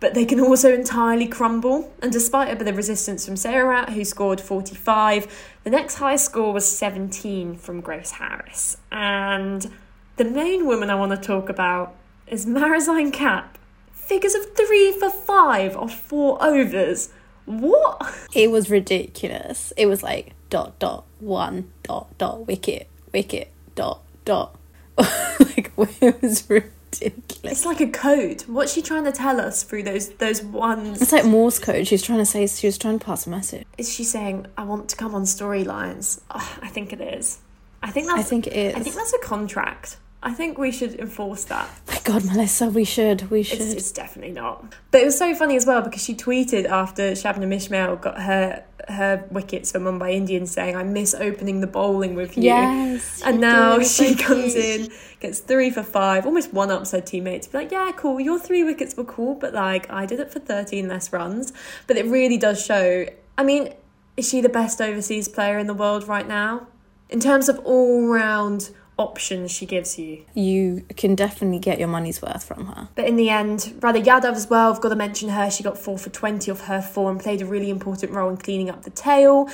but 0.00 0.14
they 0.14 0.24
can 0.24 0.40
also 0.40 0.72
entirely 0.72 1.26
crumble. 1.26 1.92
And 2.00 2.10
despite 2.12 2.52
a 2.52 2.56
bit 2.56 2.68
of 2.68 2.76
resistance 2.76 3.26
from 3.26 3.34
Sehrawat, 3.34 3.90
who 3.90 4.04
scored 4.04 4.40
45, 4.40 5.56
the 5.64 5.70
next 5.70 5.96
highest 5.96 6.26
score 6.26 6.52
was 6.52 6.66
17 6.66 7.56
from 7.56 7.80
Grace 7.80 8.12
Harris. 8.12 8.78
And 8.90 9.70
the 10.16 10.24
main 10.24 10.66
woman 10.66 10.88
I 10.88 10.94
want 10.94 11.12
to 11.12 11.18
talk 11.18 11.48
about 11.48 11.94
is 12.26 12.46
Marizanne 12.46 13.12
Kapp. 13.12 13.58
Figures 13.92 14.34
of 14.34 14.56
three 14.56 14.92
for 14.92 15.10
five 15.10 15.76
off 15.76 15.94
four 15.94 16.42
overs. 16.42 17.10
What? 17.44 18.28
It 18.34 18.50
was 18.50 18.70
ridiculous. 18.70 19.72
It 19.76 19.86
was 19.86 20.02
like 20.02 20.32
dot 20.48 20.78
dot 20.78 21.04
one 21.18 21.70
dot 21.82 22.16
dot 22.16 22.46
wicket 22.46 22.88
wicket 23.12 23.52
dot 23.78 24.02
dot. 24.24 24.56
like 24.98 25.70
it 26.00 26.20
was 26.20 26.50
ridiculous. 26.50 27.38
It's 27.44 27.64
like 27.64 27.80
a 27.80 27.86
code. 27.86 28.42
What's 28.48 28.72
she 28.72 28.82
trying 28.82 29.04
to 29.04 29.12
tell 29.12 29.40
us 29.40 29.62
through 29.62 29.84
those 29.84 30.08
those 30.14 30.42
ones? 30.42 31.00
It's 31.00 31.12
like 31.12 31.24
Morse 31.24 31.60
code. 31.60 31.86
She's 31.86 32.02
trying 32.02 32.18
to 32.18 32.26
say 32.26 32.44
she 32.48 32.66
was 32.66 32.76
trying 32.76 32.98
to 32.98 33.06
pass 33.06 33.26
a 33.28 33.30
message. 33.30 33.64
Is 33.78 33.92
she 33.92 34.02
saying 34.02 34.46
I 34.56 34.64
want 34.64 34.88
to 34.88 34.96
come 34.96 35.14
on 35.14 35.22
storylines? 35.22 36.20
Oh, 36.28 36.58
I 36.60 36.66
think 36.66 36.92
it 36.92 37.00
is. 37.00 37.38
I 37.80 37.92
think 37.92 38.08
that's. 38.08 38.18
I 38.18 38.22
think 38.24 38.48
it 38.48 38.52
is. 38.52 38.74
I 38.74 38.80
think 38.80 38.96
that's 38.96 39.12
a 39.12 39.20
contract. 39.20 39.98
I 40.22 40.32
think 40.32 40.58
we 40.58 40.72
should 40.72 40.94
enforce 40.94 41.44
that. 41.44 41.68
My 41.86 42.00
God, 42.02 42.24
Melissa, 42.24 42.68
we 42.68 42.84
should. 42.84 43.30
We 43.30 43.44
should. 43.44 43.60
It's, 43.60 43.72
it's, 43.72 43.92
definitely 43.92 44.32
not. 44.32 44.74
But 44.90 45.02
it 45.02 45.04
was 45.04 45.16
so 45.16 45.32
funny 45.34 45.56
as 45.56 45.64
well 45.64 45.80
because 45.80 46.02
she 46.02 46.14
tweeted 46.14 46.66
after 46.66 47.12
Shabnam 47.12 47.54
Ismail 47.54 47.96
got 47.96 48.20
her 48.22 48.64
her 48.88 49.26
wickets 49.30 49.72
for 49.72 49.78
Mumbai 49.78 50.14
Indians 50.14 50.50
saying, 50.50 50.74
I 50.74 50.82
miss 50.82 51.14
opening 51.14 51.60
the 51.60 51.66
bowling 51.66 52.14
with 52.14 52.36
you. 52.36 52.44
Yes. 52.44 53.22
And 53.24 53.40
now 53.40 53.80
she 53.80 54.14
comes 54.14 54.54
in, 54.54 54.90
gets 55.20 55.40
three 55.40 55.70
for 55.70 55.82
five, 55.82 56.24
almost 56.26 56.52
one 56.52 56.70
ups 56.70 56.92
her 56.92 57.00
teammates. 57.00 57.46
Be 57.46 57.58
like, 57.58 57.70
yeah, 57.70 57.92
cool, 57.96 58.18
your 58.18 58.38
three 58.38 58.64
wickets 58.64 58.96
were 58.96 59.04
cool, 59.04 59.34
but 59.34 59.52
like 59.52 59.90
I 59.90 60.06
did 60.06 60.20
it 60.20 60.32
for 60.32 60.38
13 60.38 60.88
less 60.88 61.12
runs. 61.12 61.52
But 61.86 61.96
it 61.96 62.06
really 62.06 62.38
does 62.38 62.64
show. 62.64 63.06
I 63.36 63.44
mean, 63.44 63.74
is 64.16 64.28
she 64.28 64.40
the 64.40 64.48
best 64.48 64.80
overseas 64.80 65.28
player 65.28 65.58
in 65.58 65.66
the 65.66 65.74
world 65.74 66.08
right 66.08 66.26
now? 66.26 66.66
In 67.10 67.20
terms 67.20 67.48
of 67.48 67.58
all 67.60 68.06
round 68.06 68.70
options 68.98 69.52
she 69.52 69.64
gives 69.64 69.98
you. 69.98 70.24
You 70.34 70.84
can 70.96 71.14
definitely 71.14 71.60
get 71.60 71.78
your 71.78 71.88
money's 71.88 72.20
worth 72.20 72.42
from 72.42 72.66
her. 72.66 72.88
But 72.96 73.06
in 73.06 73.16
the 73.16 73.30
end, 73.30 73.74
Radha 73.80 74.00
Yadav 74.00 74.32
as 74.32 74.50
well, 74.50 74.72
I've 74.72 74.80
got 74.80 74.88
to 74.88 74.96
mention 74.96 75.28
her. 75.30 75.50
She 75.50 75.62
got 75.62 75.78
4 75.78 75.96
for 75.96 76.10
20 76.10 76.50
of 76.50 76.62
her 76.62 76.82
4 76.82 77.12
and 77.12 77.20
played 77.20 77.40
a 77.40 77.46
really 77.46 77.70
important 77.70 78.12
role 78.12 78.28
in 78.28 78.36
cleaning 78.36 78.68
up 78.68 78.82
the 78.82 78.90
tail. 78.90 79.48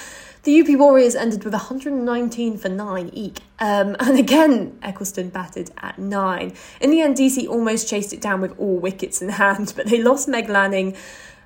The 0.44 0.60
UP 0.60 0.68
Warriors 0.78 1.14
ended 1.14 1.44
with 1.44 1.52
119 1.52 2.56
for 2.58 2.68
9 2.68 3.10
eek. 3.12 3.40
Um, 3.58 3.96
and 4.00 4.18
again, 4.18 4.78
Ecclestone 4.82 5.30
batted 5.30 5.70
at 5.78 5.98
9. 5.98 6.52
In 6.80 6.90
the 6.90 7.02
end, 7.02 7.16
DC 7.16 7.46
almost 7.46 7.88
chased 7.88 8.12
it 8.12 8.20
down 8.20 8.40
with 8.40 8.58
all 8.58 8.78
wickets 8.78 9.20
in 9.20 9.28
hand, 9.28 9.74
but 9.76 9.86
they 9.86 10.02
lost 10.02 10.26
Meg 10.26 10.48
Lanning 10.48 10.96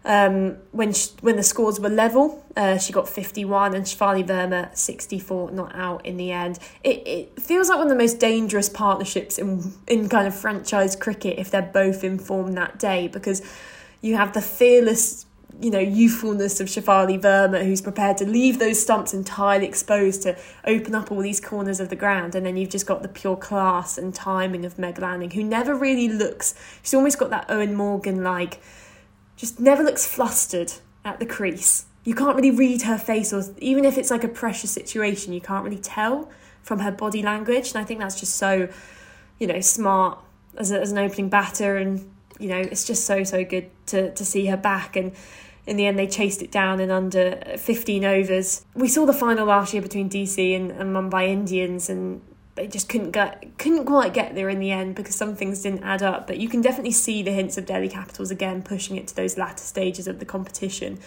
Um, 0.04 0.56
when 0.72 0.92
she, 0.92 1.10
when 1.20 1.36
the 1.36 1.42
scores 1.42 1.80
were 1.80 1.88
level, 1.88 2.44
uh, 2.56 2.78
she 2.78 2.92
got 2.92 3.08
51 3.08 3.74
and 3.74 3.84
Shafali 3.84 4.26
Verma 4.26 4.74
64, 4.76 5.50
not 5.50 5.74
out 5.74 6.06
in 6.06 6.16
the 6.16 6.32
end. 6.32 6.58
It, 6.82 7.06
it 7.06 7.40
feels 7.40 7.68
like 7.68 7.78
one 7.78 7.88
of 7.88 7.90
the 7.90 7.98
most 7.98 8.18
dangerous 8.18 8.68
partnerships 8.68 9.38
in, 9.38 9.74
in 9.86 10.08
kind 10.08 10.26
of 10.26 10.34
franchise 10.34 10.96
cricket 10.96 11.38
if 11.38 11.50
they're 11.50 11.62
both 11.62 12.04
in 12.04 12.18
form 12.18 12.52
that 12.52 12.78
day 12.78 13.08
because 13.08 13.42
you 14.00 14.16
have 14.16 14.32
the 14.32 14.40
fearless 14.40 15.26
you 15.60 15.70
know, 15.70 15.80
youthfulness 15.80 16.60
of 16.60 16.68
Shafali 16.68 17.20
Verma, 17.20 17.64
who's 17.64 17.80
prepared 17.80 18.16
to 18.18 18.26
leave 18.26 18.58
those 18.58 18.80
stumps 18.80 19.12
entirely 19.12 19.66
exposed 19.66 20.22
to 20.22 20.38
open 20.64 20.94
up 20.94 21.10
all 21.10 21.20
these 21.20 21.40
corners 21.40 21.80
of 21.80 21.88
the 21.88 21.96
ground. 21.96 22.34
And 22.34 22.46
then 22.46 22.56
you've 22.56 22.70
just 22.70 22.86
got 22.86 23.02
the 23.02 23.08
pure 23.08 23.36
class 23.36 23.98
and 23.98 24.14
timing 24.14 24.64
of 24.64 24.78
Meg 24.78 25.00
Lanning, 25.00 25.32
who 25.32 25.42
never 25.42 25.74
really 25.74 26.08
looks, 26.08 26.54
she's 26.82 26.94
almost 26.94 27.18
got 27.18 27.30
that 27.30 27.48
Eoin 27.48 27.74
Morgan 27.74 28.22
like, 28.22 28.60
just 29.38 29.58
never 29.58 29.82
looks 29.82 30.04
flustered 30.04 30.72
at 31.04 31.20
the 31.20 31.26
crease. 31.26 31.86
You 32.04 32.14
can't 32.14 32.36
really 32.36 32.50
read 32.50 32.82
her 32.82 32.98
face, 32.98 33.32
or 33.32 33.42
even 33.58 33.84
if 33.84 33.96
it's 33.96 34.10
like 34.10 34.24
a 34.24 34.28
pressure 34.28 34.66
situation, 34.66 35.32
you 35.32 35.40
can't 35.40 35.64
really 35.64 35.78
tell 35.78 36.28
from 36.62 36.80
her 36.80 36.90
body 36.90 37.22
language. 37.22 37.70
And 37.70 37.78
I 37.78 37.84
think 37.84 38.00
that's 38.00 38.18
just 38.18 38.34
so, 38.34 38.68
you 39.38 39.46
know, 39.46 39.60
smart 39.60 40.18
as, 40.56 40.70
a, 40.72 40.80
as 40.80 40.92
an 40.92 40.98
opening 40.98 41.28
batter. 41.28 41.76
And, 41.76 42.10
you 42.38 42.48
know, 42.48 42.58
it's 42.58 42.84
just 42.84 43.06
so, 43.06 43.24
so 43.24 43.44
good 43.44 43.70
to, 43.86 44.12
to 44.12 44.24
see 44.24 44.46
her 44.46 44.56
back. 44.56 44.96
And, 44.96 45.12
in 45.68 45.76
the 45.76 45.84
end, 45.84 45.98
they 45.98 46.06
chased 46.06 46.40
it 46.40 46.50
down 46.50 46.80
in 46.80 46.90
under 46.90 47.38
15 47.58 48.02
overs. 48.02 48.64
We 48.74 48.88
saw 48.88 49.04
the 49.04 49.12
final 49.12 49.46
last 49.46 49.74
year 49.74 49.82
between 49.82 50.08
DC 50.08 50.56
and, 50.56 50.70
and 50.72 50.96
Mumbai 50.96 51.28
Indians, 51.28 51.90
and 51.90 52.22
they 52.58 52.66
just 52.66 52.88
couldn't 52.88 53.12
get 53.12 53.56
couldn't 53.58 53.86
quite 53.86 54.12
get 54.12 54.34
there 54.34 54.48
in 54.48 54.58
the 54.58 54.70
end 54.70 54.94
because 54.96 55.14
some 55.14 55.34
things 55.36 55.62
didn't 55.62 55.84
add 55.84 56.02
up. 56.02 56.26
But 56.26 56.38
you 56.38 56.48
can 56.48 56.60
definitely 56.60 56.92
see 56.92 57.22
the 57.22 57.30
hints 57.30 57.56
of 57.56 57.66
Delhi 57.66 57.88
Capitals 57.88 58.30
again 58.30 58.62
pushing 58.62 58.96
it 58.96 59.06
to 59.08 59.16
those 59.16 59.38
latter 59.38 59.62
stages 59.62 60.06
of 60.08 60.18
the 60.18 60.24
competition. 60.24 60.98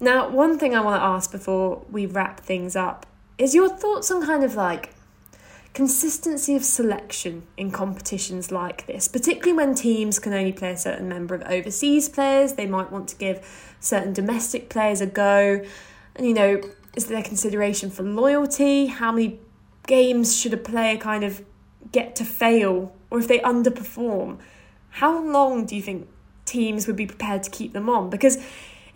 Now, 0.00 0.28
one 0.28 0.58
thing 0.58 0.74
I 0.74 0.80
want 0.80 1.00
to 1.00 1.04
ask 1.04 1.30
before 1.30 1.82
we 1.90 2.04
wrap 2.04 2.40
things 2.40 2.76
up 2.76 3.06
is 3.38 3.54
your 3.54 3.68
thoughts 3.68 4.10
on 4.10 4.26
kind 4.26 4.44
of 4.44 4.54
like 4.54 4.92
consistency 5.72 6.56
of 6.56 6.64
selection 6.64 7.42
in 7.56 7.70
competitions 7.70 8.50
like 8.50 8.86
this, 8.86 9.08
particularly 9.08 9.52
when 9.52 9.74
teams 9.74 10.18
can 10.18 10.32
only 10.32 10.52
play 10.52 10.72
a 10.72 10.76
certain 10.76 11.08
number 11.08 11.34
of 11.34 11.42
overseas 11.42 12.08
players, 12.08 12.54
they 12.54 12.66
might 12.66 12.90
want 12.90 13.08
to 13.08 13.16
give 13.16 13.74
certain 13.78 14.12
domestic 14.12 14.68
players 14.68 15.00
a 15.00 15.06
go. 15.06 15.62
And, 16.14 16.26
you 16.26 16.34
know, 16.34 16.62
is 16.96 17.06
there 17.06 17.22
consideration 17.22 17.90
for 17.90 18.02
loyalty? 18.02 18.86
How 18.86 19.12
many 19.12 19.38
games 19.86 20.38
should 20.38 20.52
a 20.52 20.56
player 20.56 20.96
kind 20.96 21.24
of 21.24 21.44
get 21.92 22.16
to 22.16 22.24
fail? 22.24 22.94
Or 23.10 23.18
if 23.18 23.28
they 23.28 23.38
underperform, 23.40 24.38
how 24.90 25.22
long 25.22 25.66
do 25.66 25.76
you 25.76 25.82
think 25.82 26.08
teams 26.44 26.86
would 26.86 26.96
be 26.96 27.06
prepared 27.06 27.42
to 27.44 27.50
keep 27.50 27.72
them 27.72 27.88
on? 27.88 28.10
Because 28.10 28.38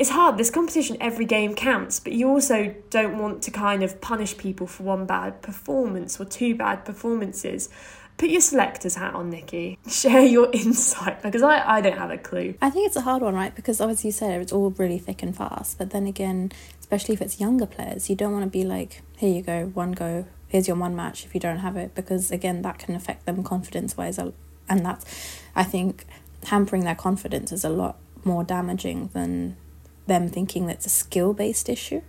it's 0.01 0.11
hard. 0.11 0.39
This 0.39 0.51
competition, 0.51 0.97
every 0.99 1.27
game 1.27 1.55
counts, 1.55 2.01
but 2.01 2.15
you 2.15 2.27
also 2.29 2.75
don't 2.89 3.19
want 3.19 3.43
to 3.43 3.51
kind 3.51 3.83
of 3.83 4.01
punish 4.01 4.37
people 4.39 4.67
for 4.67 4.83
one 4.83 5.05
bad 5.05 5.43
performance 5.43 6.19
or 6.19 6.25
two 6.25 6.55
bad 6.55 6.87
performances. 6.87 7.69
Put 8.17 8.31
your 8.31 8.41
selector's 8.41 8.95
hat 8.95 9.15
on, 9.15 9.29
Nikki. 9.29 9.79
Share 9.89 10.25
your 10.25 10.51
insight 10.53 11.23
because 11.23 11.43
I, 11.43 11.77
I 11.77 11.81
don't 11.83 11.99
have 11.99 12.11
a 12.11 12.17
clue. 12.17 12.55
I 12.63 12.71
think 12.71 12.87
it's 12.87 12.97
a 12.97 13.03
hard 13.03 13.23
one, 13.23 13.35
right? 13.35 13.55
Because 13.55 13.79
as 13.81 14.03
you 14.03 14.11
said, 14.11 14.41
it's 14.41 14.53
all 14.53 14.71
really 14.71 14.99
thick 14.99 15.23
and 15.23 15.37
fast. 15.37 15.77
But 15.77 15.91
then 15.91 16.07
again, 16.07 16.51
especially 16.81 17.15
if 17.15 17.21
it's 17.21 17.39
younger 17.39 17.67
players, 17.67 18.09
you 18.09 18.17
don't 18.17 18.33
want 18.33 18.45
to 18.45 18.51
be 18.51 18.65
like, 18.65 19.03
here 19.19 19.35
you 19.35 19.43
go, 19.43 19.67
one 19.67 19.93
go, 19.93 20.25
here's 20.51 20.69
your 20.69 20.77
one 20.77 20.95
match 20.95 21.25
if 21.25 21.33
you 21.33 21.41
don't 21.41 21.59
have 21.59 21.77
it. 21.77 21.95
Because 21.95 22.31
again, 22.31 22.61
that 22.63 22.79
can 22.79 22.95
affect 22.95 23.25
them 23.25 23.43
confidence 23.43 23.97
wise. 23.97 24.19
And 24.19 24.85
that's, 24.85 25.41
I 25.57 25.65
think, 25.65 26.05
hampering 26.45 26.85
their 26.85 26.95
confidence 26.95 27.53
is 27.53 27.65
a 27.65 27.71
lot 27.71 27.97
more 28.25 28.45
damaging 28.45 29.09
than 29.15 29.57
them 30.07 30.29
thinking 30.29 30.67
that 30.67 30.77
it's 30.77 30.87
a 30.87 30.91
skill 30.91 31.33
based 31.33 31.69
issue, 31.69 32.03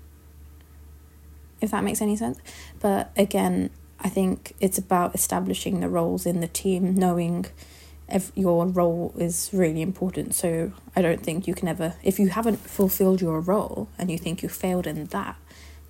if 1.61 1.71
that 1.71 1.83
makes 1.83 2.01
any 2.01 2.15
sense. 2.15 2.39
But 2.79 3.11
again, 3.15 3.69
I 3.99 4.09
think 4.09 4.55
it's 4.59 4.77
about 4.77 5.13
establishing 5.13 5.79
the 5.79 5.89
roles 5.89 6.25
in 6.25 6.39
the 6.39 6.47
team, 6.47 6.95
knowing 6.95 7.45
if 8.09 8.31
your 8.35 8.65
role 8.65 9.13
is 9.17 9.49
really 9.53 9.81
important. 9.81 10.33
So 10.33 10.73
I 10.95 11.01
don't 11.01 11.23
think 11.23 11.47
you 11.47 11.53
can 11.53 11.67
ever, 11.67 11.95
if 12.03 12.19
you 12.19 12.29
haven't 12.29 12.57
fulfilled 12.57 13.21
your 13.21 13.39
role 13.39 13.87
and 13.97 14.11
you 14.11 14.17
think 14.17 14.41
you 14.41 14.49
failed 14.49 14.87
in 14.87 15.05
that, 15.05 15.37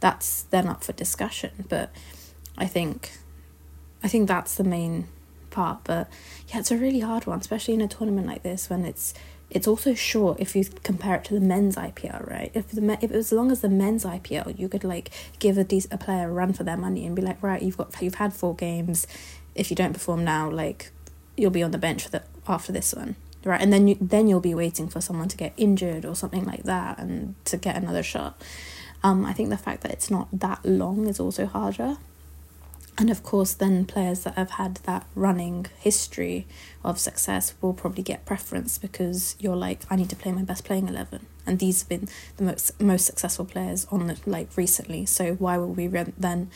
that's 0.02 0.44
then 0.44 0.68
up 0.68 0.84
for 0.84 0.94
discussion. 0.94 1.52
But 1.70 1.92
I 2.62 2.66
think, 2.68 3.18
I 4.04 4.08
think 4.08 4.28
that's 4.28 4.54
the 4.56 4.64
main 4.64 5.08
part. 5.50 5.80
But 5.84 6.08
yeah, 6.48 6.60
it's 6.60 6.70
a 6.70 6.78
really 6.78 7.00
hard 7.00 7.26
one, 7.26 7.40
especially 7.40 7.74
in 7.74 7.82
a 7.82 7.88
tournament 7.88 8.28
like 8.28 8.44
this 8.44 8.70
when 8.70 8.86
it's 8.86 9.16
it's 9.50 9.68
also 9.68 9.94
short 9.94 10.40
if 10.40 10.56
you 10.56 10.64
compare 10.84 11.16
it 11.16 11.26
to 11.26 11.34
the 11.34 11.42
men's 11.42 11.76
IPL, 11.76 12.30
right? 12.30 12.52
If 12.54 12.70
the 12.70 12.94
if 12.94 13.04
it 13.04 13.12
was 13.12 13.34
as 13.34 13.38
long 13.38 13.52
as 13.52 13.62
the 13.62 13.70
men's 13.70 14.06
IPL, 14.06 14.58
you 14.58 14.70
could 14.70 14.84
like 14.84 15.10
give 15.40 15.58
a 15.58 15.64
decent 15.64 15.94
a 15.94 15.98
player 15.98 16.30
a 16.30 16.32
run 16.32 16.54
for 16.54 16.64
their 16.64 16.78
money 16.78 17.06
and 17.06 17.16
be 17.16 17.22
like, 17.24 17.42
right, 17.42 17.62
you've 17.62 17.78
got 17.78 18.00
you've 18.00 18.16
had 18.16 18.32
four 18.32 18.56
games. 18.56 19.08
If 19.56 19.72
you 19.72 19.76
don't 19.76 19.94
perform 19.94 20.24
now, 20.24 20.50
like 20.50 20.92
you'll 21.36 21.52
be 21.52 21.64
on 21.64 21.72
the 21.72 21.80
bench 21.80 22.04
for 22.04 22.10
the 22.12 22.24
after 22.48 22.72
this 22.72 22.94
one, 22.94 23.16
right? 23.44 23.60
And 23.60 23.74
then 23.74 23.88
you 23.88 23.98
then 24.00 24.28
you'll 24.28 24.40
be 24.40 24.54
waiting 24.54 24.88
for 24.88 25.02
someone 25.02 25.30
to 25.30 25.38
get 25.38 25.54
injured 25.58 26.06
or 26.06 26.16
something 26.16 26.46
like 26.46 26.64
that 26.64 27.00
and 27.00 27.34
to 27.46 27.58
get 27.58 27.76
another 27.76 28.04
shot. 28.04 28.40
Um, 29.04 29.26
I 29.26 29.34
think 29.34 29.50
the 29.50 29.58
fact 29.58 29.82
that 29.82 29.92
it's 29.92 30.12
not 30.12 30.28
that 30.32 30.64
long 30.64 31.08
is 31.08 31.20
also 31.20 31.48
harder 31.48 31.98
and 32.98 33.10
of 33.10 33.24
course, 33.24 33.54
then 33.54 33.86
players 33.86 34.24
that 34.24 34.36
have 34.36 34.52
had 34.52 34.76
that 34.84 35.08
running 35.16 35.66
history 35.80 36.46
of 36.84 37.00
success 37.00 37.54
will 37.62 37.74
probably 37.74 38.04
get 38.04 38.26
preference 38.26 38.78
because 38.78 39.36
you're 39.40 39.56
like, 39.56 39.82
I 39.90 39.96
need 39.96 40.10
to 40.10 40.16
play 40.16 40.32
my 40.32 40.44
best 40.44 40.66
playing 40.66 40.88
eleven, 40.88 41.26
and 41.46 41.60
these 41.60 41.82
have 41.82 41.90
been 41.90 42.10
the 42.38 42.44
most 42.44 42.82
most 42.82 43.06
successful 43.06 43.46
players 43.46 43.88
on 43.92 44.08
the 44.08 44.18
like 44.26 44.56
recently. 44.56 45.06
So 45.06 45.34
why 45.34 45.58
will 45.58 45.74
we 45.74 45.88
then 45.88 46.50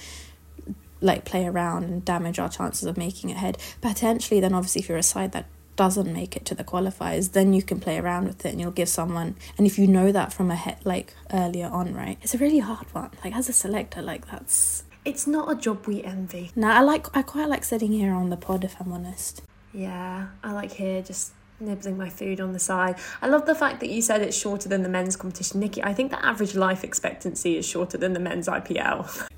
like 1.02 1.26
play 1.26 1.46
around 1.46 1.84
and 1.86 2.06
damage 2.06 2.40
our 2.40 2.50
chances 2.50 2.84
of 2.84 2.98
making 2.98 3.30
it 3.30 3.38
ahead? 3.38 3.58
Potentially, 3.82 4.40
then 4.40 4.54
obviously, 4.54 4.82
if 4.82 4.90
you're 4.90 4.98
a 4.98 5.04
side 5.04 5.32
that 5.32 5.46
doesn't 5.76 6.12
make 6.12 6.36
it 6.38 6.46
to 6.46 6.56
the 6.56 6.64
qualifiers, 6.64 7.34
then 7.34 7.54
you 7.54 7.62
can 7.62 7.80
play 7.80 7.98
around 7.98 8.28
with 8.28 8.46
it 8.46 8.52
and 8.52 8.62
you'll 8.62 8.72
give 8.72 8.88
someone. 8.88 9.36
And 9.58 9.68
if 9.68 9.78
you 9.78 9.88
know 9.88 10.12
that 10.12 10.32
from 10.32 10.50
a 10.50 10.56
head 10.56 10.78
like 10.86 11.14
earlier 11.34 11.68
on, 11.68 11.94
right, 11.94 12.18
it's 12.22 12.34
a 12.34 12.38
really 12.38 12.60
hard 12.60 12.94
one. 12.94 13.12
Like 13.24 13.36
as 13.36 13.50
a 13.50 13.54
selector, 13.54 14.02
like 14.02 14.28
that's 14.32 14.84
it's 15.06 15.28
not 15.28 15.52
a 15.52 15.56
job 15.56 15.86
we 15.86 16.04
envy. 16.04 16.52
No, 16.56 16.68
I 16.68 16.82
like 16.82 17.16
I 17.16 17.22
quite 17.22 17.48
like 17.48 17.64
sitting 17.64 17.92
here 17.92 18.14
on 18.14 18.30
the 18.30 18.38
pod 18.38 18.64
if 18.64 18.76
I'm 18.82 18.92
honest. 18.92 19.44
Yeah, 19.72 20.28
I 20.44 20.52
like 20.52 20.74
here 20.74 21.02
just 21.02 21.34
nibbling 21.60 21.98
my 21.98 22.10
food 22.10 22.42
on 22.42 22.52
the 22.52 22.60
side. 22.60 22.98
I 23.22 23.28
love 23.28 23.46
the 23.46 23.56
fact 23.56 23.80
that 23.80 23.90
you 23.90 24.02
said 24.02 24.22
it's 24.22 24.38
shorter 24.38 24.68
than 24.68 24.84
the 24.84 24.90
men's 24.90 25.16
competition. 25.16 25.60
Nikki, 25.60 25.84
I 25.84 25.94
think 25.94 26.12
the 26.12 26.26
average 26.26 26.56
life 26.56 26.84
expectancy 26.84 27.58
is 27.58 27.66
shorter 27.68 27.98
than 27.98 28.14
the 28.14 28.20
men's 28.20 28.48
IPL. 28.48 29.28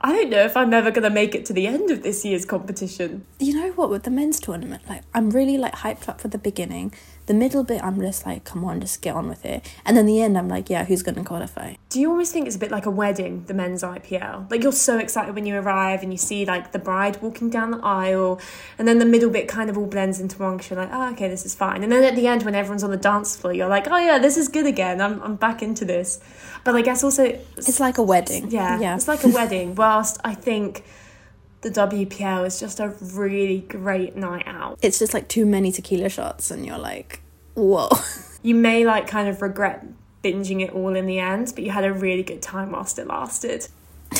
I 0.00 0.12
don't 0.12 0.30
know 0.30 0.44
if 0.44 0.56
I'm 0.56 0.72
ever 0.72 0.90
gonna 0.90 1.10
make 1.10 1.34
it 1.34 1.46
to 1.46 1.52
the 1.52 1.66
end 1.66 1.90
of 1.90 2.02
this 2.02 2.24
year's 2.24 2.44
competition. 2.44 3.24
You 3.40 3.54
know 3.54 3.72
what, 3.72 3.90
with 3.90 4.04
the 4.04 4.10
men's 4.10 4.38
tournament, 4.38 4.88
like 4.88 5.02
I'm 5.14 5.30
really 5.30 5.58
like 5.58 5.74
hyped 5.76 6.08
up 6.08 6.20
for 6.20 6.28
the 6.28 6.38
beginning. 6.38 6.92
The 7.26 7.34
middle 7.34 7.64
bit, 7.64 7.82
I'm 7.82 8.00
just 8.00 8.24
like, 8.24 8.44
come 8.44 8.64
on, 8.64 8.80
just 8.80 9.02
get 9.02 9.14
on 9.14 9.28
with 9.28 9.44
it. 9.44 9.68
And 9.84 9.96
then 9.96 10.06
the 10.06 10.22
end, 10.22 10.38
I'm 10.38 10.48
like, 10.48 10.70
yeah, 10.70 10.84
who's 10.84 11.02
going 11.02 11.16
to 11.16 11.24
qualify? 11.24 11.74
Do 11.88 12.00
you 12.00 12.10
always 12.10 12.30
think 12.30 12.46
it's 12.46 12.54
a 12.54 12.58
bit 12.58 12.70
like 12.70 12.86
a 12.86 12.90
wedding, 12.90 13.44
the 13.46 13.54
men's 13.54 13.82
IPL? 13.82 14.48
Like 14.50 14.62
you're 14.62 14.70
so 14.70 14.98
excited 14.98 15.34
when 15.34 15.44
you 15.44 15.56
arrive 15.56 16.02
and 16.02 16.12
you 16.12 16.18
see 16.18 16.44
like 16.44 16.70
the 16.72 16.78
bride 16.78 17.20
walking 17.20 17.50
down 17.50 17.72
the 17.72 17.80
aisle, 17.82 18.40
and 18.78 18.86
then 18.86 18.98
the 18.98 19.04
middle 19.04 19.30
bit 19.30 19.48
kind 19.48 19.68
of 19.68 19.76
all 19.76 19.86
blends 19.86 20.20
into 20.20 20.38
one 20.38 20.56
because 20.56 20.70
you're 20.70 20.78
like, 20.78 20.90
oh, 20.92 21.10
okay, 21.12 21.28
this 21.28 21.44
is 21.44 21.54
fine. 21.54 21.82
And 21.82 21.90
then 21.90 22.04
at 22.04 22.14
the 22.14 22.26
end, 22.28 22.44
when 22.44 22.54
everyone's 22.54 22.84
on 22.84 22.90
the 22.90 22.96
dance 22.96 23.36
floor, 23.36 23.52
you're 23.52 23.68
like, 23.68 23.88
oh 23.90 23.98
yeah, 23.98 24.18
this 24.18 24.36
is 24.36 24.48
good 24.48 24.66
again. 24.66 25.00
I'm, 25.00 25.20
I'm 25.22 25.36
back 25.36 25.62
into 25.62 25.84
this. 25.84 26.20
But 26.62 26.74
I 26.76 26.82
guess 26.82 27.02
also. 27.02 27.24
It's 27.24 27.80
like 27.80 27.98
a 27.98 28.02
wedding. 28.02 28.50
Yeah, 28.50 28.80
yeah. 28.80 28.94
It's 28.94 29.08
like 29.08 29.24
a 29.24 29.28
wedding. 29.28 29.74
Whilst 29.76 30.18
I 30.24 30.34
think 30.34 30.84
the 31.66 31.80
WPL 31.80 32.46
is 32.46 32.60
just 32.60 32.78
a 32.78 32.88
really 32.88 33.58
great 33.58 34.14
night 34.14 34.44
out. 34.46 34.78
It's 34.82 35.00
just 35.00 35.12
like 35.12 35.26
too 35.26 35.44
many 35.44 35.72
tequila 35.72 36.08
shots, 36.08 36.50
and 36.50 36.64
you're 36.64 36.78
like, 36.78 37.20
whoa. 37.54 37.88
You 38.42 38.54
may 38.54 38.84
like 38.86 39.08
kind 39.08 39.28
of 39.28 39.42
regret 39.42 39.84
binging 40.22 40.62
it 40.62 40.70
all 40.70 40.94
in 40.94 41.06
the 41.06 41.18
end, 41.18 41.50
but 41.56 41.64
you 41.64 41.72
had 41.72 41.84
a 41.84 41.92
really 41.92 42.22
good 42.22 42.40
time 42.40 42.70
whilst 42.70 42.96
it 42.96 43.08
lasted. 43.08 43.66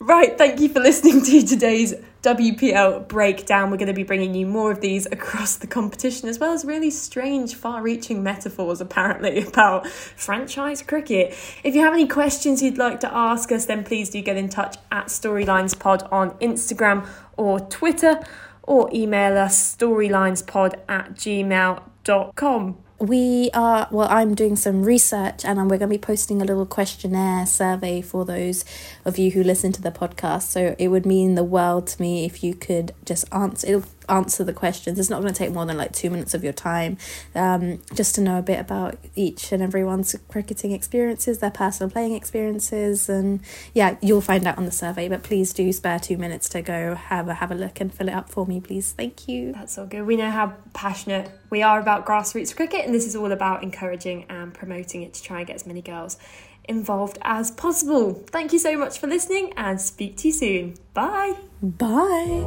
right, 0.00 0.36
thank 0.36 0.60
you 0.60 0.68
for 0.68 0.80
listening 0.80 1.22
to 1.24 1.42
today's 1.46 1.94
WPL 2.22 3.06
breakdown. 3.08 3.70
We're 3.70 3.76
going 3.76 3.86
to 3.86 3.94
be 3.94 4.02
bringing 4.02 4.34
you 4.34 4.46
more 4.46 4.72
of 4.72 4.80
these 4.80 5.06
across 5.06 5.56
the 5.56 5.66
competition, 5.66 6.28
as 6.28 6.38
well 6.38 6.52
as 6.52 6.64
really 6.64 6.90
strange, 6.90 7.54
far 7.54 7.82
reaching 7.82 8.22
metaphors, 8.22 8.80
apparently, 8.80 9.42
about 9.46 9.86
franchise 9.86 10.82
cricket. 10.82 11.34
If 11.62 11.74
you 11.74 11.82
have 11.82 11.94
any 11.94 12.08
questions 12.08 12.62
you'd 12.62 12.78
like 12.78 13.00
to 13.00 13.14
ask 13.14 13.52
us, 13.52 13.66
then 13.66 13.84
please 13.84 14.10
do 14.10 14.20
get 14.22 14.36
in 14.36 14.48
touch 14.48 14.76
at 14.90 15.06
StorylinesPod 15.06 16.10
on 16.12 16.30
Instagram 16.38 17.06
or 17.36 17.60
Twitter, 17.60 18.20
or 18.62 18.90
email 18.92 19.38
us 19.38 19.76
storylinespod 19.76 20.80
at 20.88 21.14
gmail.com 21.14 22.76
we 22.98 23.50
are 23.52 23.86
well 23.90 24.08
i'm 24.10 24.34
doing 24.34 24.56
some 24.56 24.82
research 24.82 25.44
and 25.44 25.58
we're 25.58 25.76
going 25.76 25.80
to 25.80 25.86
be 25.88 25.98
posting 25.98 26.40
a 26.40 26.44
little 26.44 26.64
questionnaire 26.64 27.44
survey 27.44 28.00
for 28.00 28.24
those 28.24 28.64
of 29.04 29.18
you 29.18 29.30
who 29.32 29.42
listen 29.42 29.72
to 29.72 29.82
the 29.82 29.90
podcast. 29.90 30.42
So 30.42 30.74
it 30.78 30.88
would 30.88 31.06
mean 31.06 31.34
the 31.34 31.44
world 31.44 31.86
to 31.88 32.00
me 32.00 32.24
if 32.24 32.42
you 32.42 32.54
could 32.54 32.92
just 33.04 33.24
answer 33.32 33.66
it'll 33.66 33.84
answer 34.08 34.44
the 34.44 34.52
questions. 34.52 34.98
It's 34.98 35.10
not 35.10 35.20
going 35.20 35.32
to 35.32 35.38
take 35.38 35.52
more 35.52 35.66
than 35.66 35.76
like 35.76 35.92
two 35.92 36.10
minutes 36.10 36.34
of 36.34 36.44
your 36.44 36.52
time, 36.52 36.98
um, 37.34 37.82
just 37.94 38.14
to 38.16 38.20
know 38.20 38.38
a 38.38 38.42
bit 38.42 38.60
about 38.60 38.98
each 39.14 39.52
and 39.52 39.62
everyone's 39.62 40.14
cricketing 40.28 40.72
experiences, 40.72 41.38
their 41.38 41.50
personal 41.50 41.90
playing 41.90 42.14
experiences, 42.14 43.08
and 43.08 43.40
yeah, 43.74 43.96
you'll 44.00 44.20
find 44.20 44.46
out 44.46 44.58
on 44.58 44.64
the 44.64 44.72
survey. 44.72 45.08
But 45.08 45.22
please 45.22 45.52
do 45.52 45.72
spare 45.72 45.98
two 45.98 46.16
minutes 46.16 46.48
to 46.50 46.62
go 46.62 46.94
have 46.94 47.28
a 47.28 47.34
have 47.34 47.50
a 47.50 47.54
look 47.54 47.80
and 47.80 47.92
fill 47.92 48.08
it 48.08 48.14
up 48.14 48.30
for 48.30 48.46
me, 48.46 48.60
please. 48.60 48.92
Thank 48.92 49.28
you. 49.28 49.52
That's 49.52 49.78
all 49.78 49.86
good. 49.86 50.02
We 50.02 50.16
know 50.16 50.30
how 50.30 50.54
passionate 50.72 51.30
we 51.50 51.62
are 51.62 51.80
about 51.80 52.06
grassroots 52.06 52.54
cricket, 52.54 52.84
and 52.84 52.94
this 52.94 53.06
is 53.06 53.16
all 53.16 53.32
about 53.32 53.62
encouraging 53.62 54.26
and 54.28 54.52
promoting 54.52 55.02
it 55.02 55.14
to 55.14 55.22
try 55.22 55.38
and 55.38 55.46
get 55.46 55.56
as 55.56 55.66
many 55.66 55.82
girls 55.82 56.18
involved 56.68 57.18
as 57.22 57.50
possible. 57.50 58.14
Thank 58.30 58.52
you 58.52 58.58
so 58.58 58.76
much 58.76 58.98
for 58.98 59.06
listening, 59.06 59.52
and 59.56 59.80
speak 59.80 60.16
to 60.18 60.28
you 60.28 60.34
soon. 60.34 60.74
Bye. 60.94 61.34
Bye. 61.62 62.44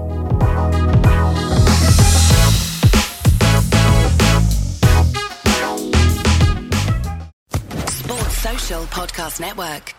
Sports 7.87 8.37
Social 8.37 8.83
Podcast 8.85 9.39
Network. 9.39 9.98